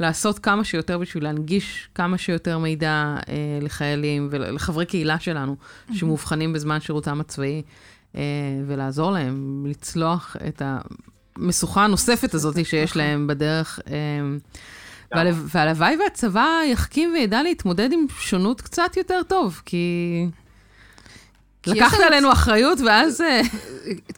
לעשות 0.00 0.38
כמה 0.38 0.64
שיותר 0.64 0.98
בשביל 0.98 1.24
להנגיש 1.24 1.88
כמה 1.94 2.18
שיותר 2.18 2.58
מידע 2.58 3.16
אה, 3.28 3.58
לחיילים 3.62 4.28
ולחברי 4.30 4.86
קהילה 4.86 5.18
שלנו, 5.18 5.56
שמאובחנים 5.92 6.52
בזמן 6.52 6.80
שירותם 6.80 7.20
הצבאי, 7.20 7.62
אה, 8.16 8.20
ולעזור 8.66 9.10
להם 9.10 9.66
לצלוח 9.68 10.36
את 10.48 10.62
המשוכה 11.40 11.84
הנוספת 11.84 12.34
הזאת 12.34 12.66
שיש 12.66 12.90
נכון. 12.90 13.02
להם 13.02 13.26
בדרך. 13.26 13.80
אה, 13.90 13.94
והלוואי 15.34 15.96
והצבא 15.96 16.46
יחכים 16.66 17.12
וידע 17.12 17.42
להתמודד 17.42 17.92
עם 17.92 18.06
שונות 18.18 18.60
קצת 18.60 18.96
יותר 18.96 19.20
טוב, 19.28 19.62
כי... 19.64 20.26
לקחת 21.66 21.98
עלינו 22.06 22.32
אחריות, 22.32 22.78
ואז... 22.86 23.20
אה, 23.20 23.40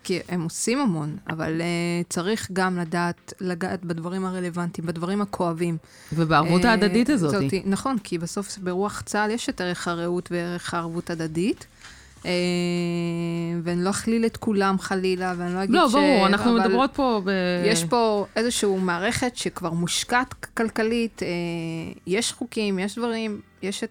כי 0.05 0.21
הם 0.29 0.43
עושים 0.43 0.79
המון, 0.79 1.17
אבל 1.31 1.61
uh, 1.61 2.09
צריך 2.09 2.49
גם 2.53 2.79
לדעת, 2.79 3.33
לגעת 3.41 3.85
בדברים 3.85 4.25
הרלוונטיים, 4.25 4.87
בדברים 4.87 5.23
הכואבים. 5.23 5.77
ובערבות 6.13 6.65
uh, 6.65 6.67
ההדדית 6.67 7.11
הזאת. 7.11 7.31
זאת, 7.31 7.45
נכון, 7.65 7.99
כי 7.99 8.19
בסוף 8.19 8.59
ברוח 8.59 9.03
צה"ל 9.07 9.31
יש 9.31 9.49
את 9.49 9.61
ערך 9.61 9.89
הרעות 9.89 10.29
וערך 10.33 10.75
הערבות 10.75 11.11
הדדית. 11.11 11.67
Uh, 12.23 12.27
ואני 13.63 13.85
לא 13.85 13.91
אכליל 13.91 14.27
את 14.27 14.37
כולם 14.37 14.79
חלילה, 14.79 15.35
ואני 15.39 15.55
לא 15.55 15.63
אגיד 15.63 15.75
לא, 15.75 15.89
ש... 15.89 15.95
לא, 15.95 16.01
ברור, 16.01 16.27
אנחנו 16.27 16.55
מדברות 16.55 16.91
פה 16.95 17.21
ב... 17.25 17.31
יש 17.65 17.85
פה 17.85 18.27
איזושהי 18.37 18.77
מערכת 18.79 19.37
שכבר 19.37 19.71
מושקעת 19.71 20.35
כלכלית, 20.35 21.23
uh, 21.23 21.99
יש 22.07 22.33
חוקים, 22.33 22.79
יש 22.79 22.99
דברים, 22.99 23.41
יש 23.63 23.85
את 23.85 23.91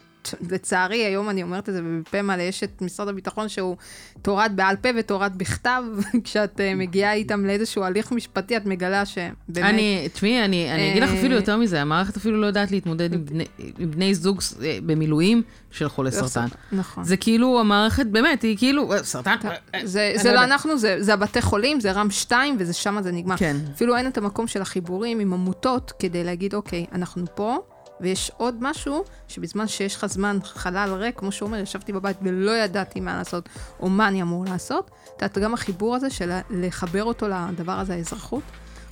לצערי, 0.50 1.06
היום 1.06 1.30
אני 1.30 1.44
אומרת 1.44 1.70
את 1.70 1.74
זה 1.74 1.82
בפה 1.84 2.22
מלא, 2.22 2.42
יש 2.42 2.64
את 2.64 2.82
משרד 2.82 3.08
הביטחון 3.08 3.50
שהוא 3.50 3.76
תורת 4.22 4.56
בעל 4.56 4.76
פה 4.76 4.90
ותורת 4.98 5.36
בכתב, 5.36 5.84
כשאת 6.24 6.60
uh, 6.60 6.76
מגיעה 6.76 7.14
איתם 7.14 7.46
לאיזשהו 7.46 7.84
הליך 7.84 8.12
משפטי, 8.12 8.58
את 8.58 8.66
מגלה 8.66 9.06
שבאמת... 9.06 9.34
אני, 9.58 10.10
תשמעי, 10.14 10.46
אני, 10.46 10.72
אני 10.72 10.92
אגיד 10.92 11.04
לך 11.04 11.10
אפילו 11.10 11.36
יותר 11.36 11.58
מזה, 11.58 11.82
המערכת 11.82 12.18
אפילו 12.18 12.42
לא 12.42 12.46
יודעת 12.46 12.72
להתמודד 12.72 13.14
עם 13.14 13.26
בני, 13.26 13.46
עם 13.80 13.92
בני 13.92 14.16
זוג 14.16 14.40
אה, 14.64 14.78
במילואים 14.86 15.42
של 15.72 15.90
חולי 15.90 16.10
לא, 16.10 16.28
סרטן. 16.28 16.48
נכון. 16.72 17.04
זה 17.04 17.18
כאילו, 17.18 17.60
המערכת, 17.60 18.06
באמת, 18.06 18.42
היא 18.42 18.58
כאילו, 18.58 18.94
אה, 18.94 19.04
סרטן... 19.04 19.36
זה, 19.84 20.14
זה 20.16 20.34
לא 20.34 20.44
אנחנו, 20.44 20.78
זה, 20.78 20.96
זה 21.00 21.14
הבתי 21.14 21.42
חולים, 21.42 21.80
זה 21.80 21.92
רם 21.92 22.12
2, 22.12 22.56
ושם 22.60 23.02
זה 23.02 23.12
נגמר. 23.12 23.38
כן. 23.38 23.58
אפילו 23.76 23.96
אין 23.96 24.08
את 24.08 24.18
המקום 24.18 24.48
של 24.48 24.62
החיבורים 24.62 25.20
עם 25.20 25.34
עמותות, 25.34 25.92
כדי 26.00 26.24
להגיד, 26.24 26.54
אוקיי, 26.54 26.86
אנחנו 26.92 27.26
פה. 27.36 27.58
ויש 28.02 28.32
עוד 28.38 28.56
משהו, 28.62 29.04
שבזמן 29.28 29.68
שיש 29.68 29.96
לך 29.96 30.06
זמן 30.06 30.38
חלל 30.44 30.94
ריק, 30.94 31.20
כמו 31.20 31.32
שהוא 31.32 31.48
אומר, 31.48 31.58
ישבתי 31.58 31.94
בבית 31.94 32.18
ולא 32.22 32.52
ידעתי 32.52 33.00
מה 33.00 33.18
לעשות, 33.18 33.50
או 33.80 33.90
מה 33.90 34.08
אני 34.08 34.22
אמור 34.22 34.46
לעשות, 34.46 34.92
את 35.04 35.22
יודעת, 35.22 35.38
גם 35.38 35.54
החיבור 35.54 35.96
הזה 35.96 36.10
של 36.10 36.32
לחבר 36.50 37.04
אותו 37.04 37.28
לדבר 37.28 37.80
הזה, 37.80 37.94
האזרחות, 37.94 38.44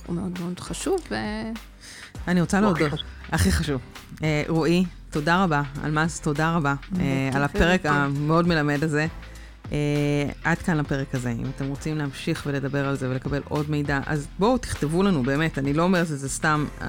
הוא 0.06 0.16
מאוד 0.16 0.38
מאוד 0.40 0.60
חשוב. 0.60 1.00
ו... 1.10 1.14
אני 2.28 2.40
רוצה 2.40 2.60
להודות, 2.60 3.00
הכי 3.32 3.52
חשוב. 3.52 3.80
אה, 4.22 4.42
רועי, 4.48 4.84
תודה 5.10 5.44
רבה. 5.44 5.62
אלמאס, 5.84 6.20
תודה 6.20 6.56
רבה 6.56 6.74
אה, 7.00 7.30
על 7.34 7.44
הפרק 7.44 7.86
המאוד 7.86 8.48
מלמד 8.48 8.84
הזה. 8.84 9.06
Uh, 9.64 9.72
עד 10.44 10.58
כאן 10.58 10.76
לפרק 10.76 11.14
הזה. 11.14 11.30
אם 11.30 11.44
אתם 11.56 11.68
רוצים 11.68 11.98
להמשיך 11.98 12.42
ולדבר 12.46 12.88
על 12.88 12.96
זה 12.96 13.10
ולקבל 13.10 13.42
עוד 13.48 13.70
מידע, 13.70 14.00
אז 14.06 14.28
בואו 14.38 14.58
תכתבו 14.58 15.02
לנו, 15.02 15.22
באמת, 15.22 15.58
אני 15.58 15.72
לא 15.72 15.82
אומרת 15.82 16.10
את 16.10 16.18
זה 16.18 16.28
סתם. 16.28 16.66
Uh, 16.80 16.84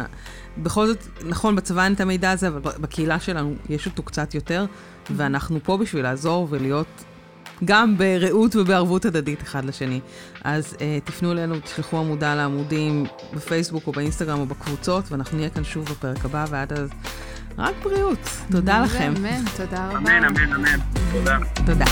בכל 0.58 0.88
זאת, 0.88 1.08
נכון, 1.26 1.56
בצבא 1.56 1.84
אין 1.84 1.94
את 1.94 2.00
המידע 2.00 2.32
הזה, 2.32 2.48
אבל 2.48 2.60
בקהילה 2.80 3.20
שלנו 3.20 3.56
יש 3.70 3.86
אותו 3.86 4.04
קצת 4.04 4.36
יותר, 4.36 4.66
ואנחנו 5.10 5.60
פה 5.64 5.78
בשביל 5.78 6.04
לעזור 6.04 6.48
ולהיות 6.50 6.88
גם 7.66 7.98
ברעות 7.98 8.56
ובערבות 8.56 9.06
הדדית 9.06 9.42
אחד 9.42 9.66
לשני. 9.66 10.00
אז 10.44 10.74
uh, 10.74 10.80
תפנו 11.04 11.32
אלינו, 11.32 11.60
תשלחו 11.60 11.98
עמודה 11.98 12.36
לעמודים 12.36 13.06
בפייסבוק 13.34 13.88
או 13.88 13.92
באינסטגרם 13.92 14.40
או 14.40 14.46
בקבוצות, 14.46 15.12
ואנחנו 15.12 15.38
נהיה 15.38 15.50
כאן 15.50 15.64
שוב 15.64 15.86
בפרק 15.86 16.26
הבא, 16.26 16.46
ועד 16.50 16.74
אז 16.74 16.90
רק 17.58 17.76
בריאות. 17.84 18.30
תודה 18.52 18.82
לכם. 18.82 19.14
אמן, 19.18 19.44
תודה 19.58 19.88
רבה. 19.88 19.98
אמן, 19.98 20.24
אמן, 20.24 20.54
אמן. 20.54 20.80
תודה. 21.12 21.38
תודה. 21.66 21.86